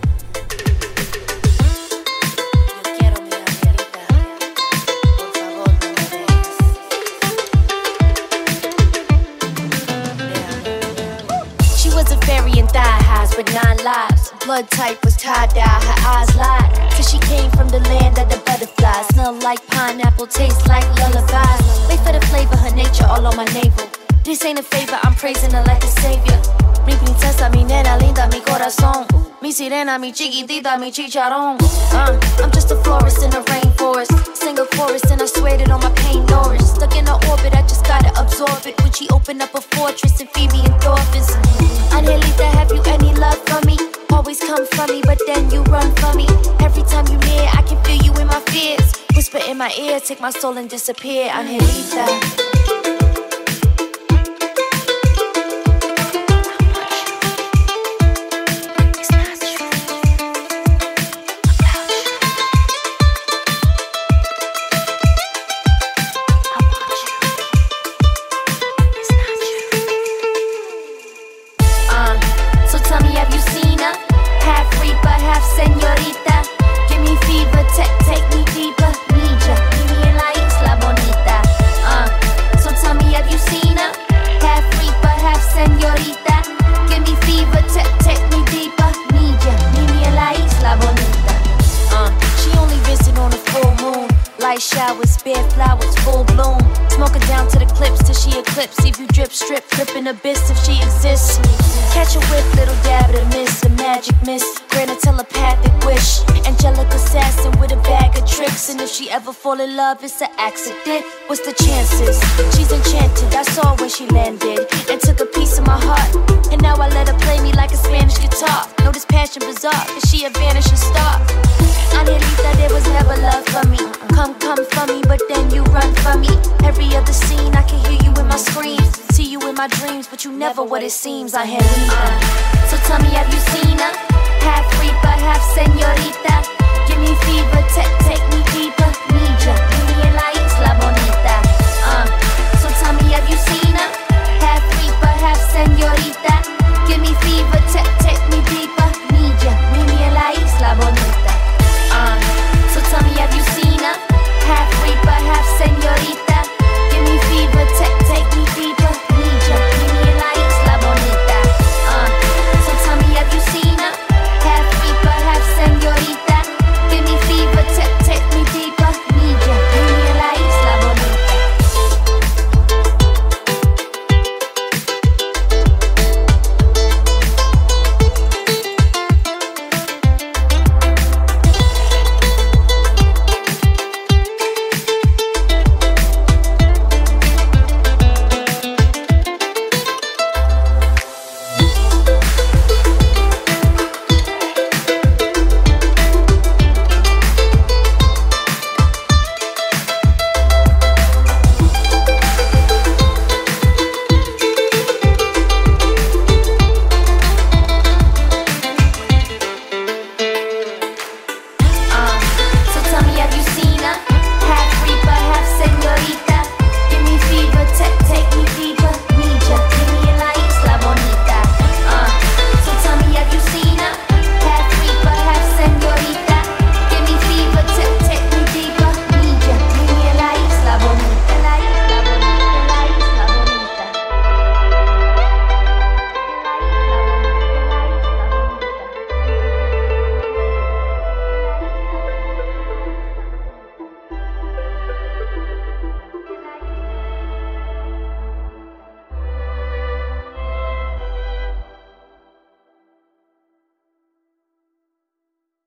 Blood 14.57 14.71
type 14.71 15.05
was 15.05 15.15
tie 15.15 15.45
dye, 15.53 15.61
her 15.61 16.07
eyes 16.07 16.35
lied. 16.35 16.91
Cause 16.93 17.11
she 17.11 17.19
came 17.19 17.51
from 17.51 17.69
the 17.69 17.77
land 17.77 18.17
of 18.17 18.27
the 18.27 18.41
butterflies. 18.43 19.05
Smell 19.09 19.33
like 19.41 19.63
pineapple, 19.67 20.25
taste 20.25 20.67
like 20.67 20.83
lullabies. 20.97 21.61
Wait 21.87 21.99
for 21.99 22.11
the 22.11 22.25
flavor, 22.25 22.57
her 22.57 22.75
nature 22.75 23.05
all 23.05 23.27
on 23.27 23.35
my 23.35 23.45
navel. 23.53 23.87
This 24.23 24.43
ain't 24.45 24.57
a 24.57 24.63
favor, 24.63 24.97
I'm 25.03 25.13
praising 25.13 25.51
her 25.51 25.63
like 25.65 25.83
a 25.83 25.87
savior. 26.01 26.66
Mi 26.87 26.95
princesa, 26.95 27.49
mi 27.49 27.65
nena 27.65 27.97
linda, 27.97 28.27
mi 28.27 28.39
corazón. 28.39 29.05
Mi 29.41 29.51
sirena, 29.51 29.99
mi 29.99 30.13
chiquitita, 30.13 30.77
mi 30.77 30.89
chicharrón. 30.89 31.57
Uh, 31.91 32.17
I'm 32.41 32.49
just 32.51 32.71
a 32.71 32.77
florist 32.77 33.21
in 33.21 33.29
the 33.29 33.43
rainforest. 33.43 34.33
Sing 34.33 34.57
a 34.57 34.65
chorus 34.77 35.03
and 35.11 35.21
I 35.21 35.25
swear 35.25 35.57
that 35.57 35.69
on 35.69 35.81
my 35.81 35.91
pain 35.91 36.25
Norris. 36.27 36.75
Stuck 36.75 36.95
in 36.95 37.05
her 37.05 37.19
orbit, 37.29 37.53
I 37.53 37.61
just 37.63 37.85
gotta 37.85 38.09
absorb 38.17 38.65
it. 38.65 38.79
When 38.81 38.93
she 38.93 39.09
open 39.09 39.41
up 39.41 39.53
a 39.53 39.59
fortress 39.59 40.21
and 40.21 40.29
feed 40.29 40.49
me 40.53 40.63
endorphins. 40.63 41.27
Angelita, 41.91 42.45
have 42.55 42.71
you 42.71 42.81
any 42.87 43.13
love 43.15 43.37
for 43.49 43.59
me? 43.67 43.77
Always 44.09 44.39
come 44.39 44.65
for 44.67 44.87
me, 44.87 45.01
but 45.03 45.19
then 45.27 45.51
you 45.51 45.63
run 45.63 45.93
for 45.95 46.15
me. 46.15 46.25
Every 46.61 46.83
time 46.83 47.05
you 47.11 47.17
near, 47.27 47.49
I 47.51 47.63
can 47.67 47.83
feel 47.83 48.01
you 48.01 48.13
in 48.21 48.27
my 48.27 48.39
fears. 48.47 48.93
Whisper 49.13 49.39
in 49.45 49.57
my 49.57 49.75
ear, 49.77 49.99
take 49.99 50.21
my 50.21 50.31
soul 50.31 50.55
and 50.57 50.69
disappear. 50.69 51.29
Angelita. 51.31 52.46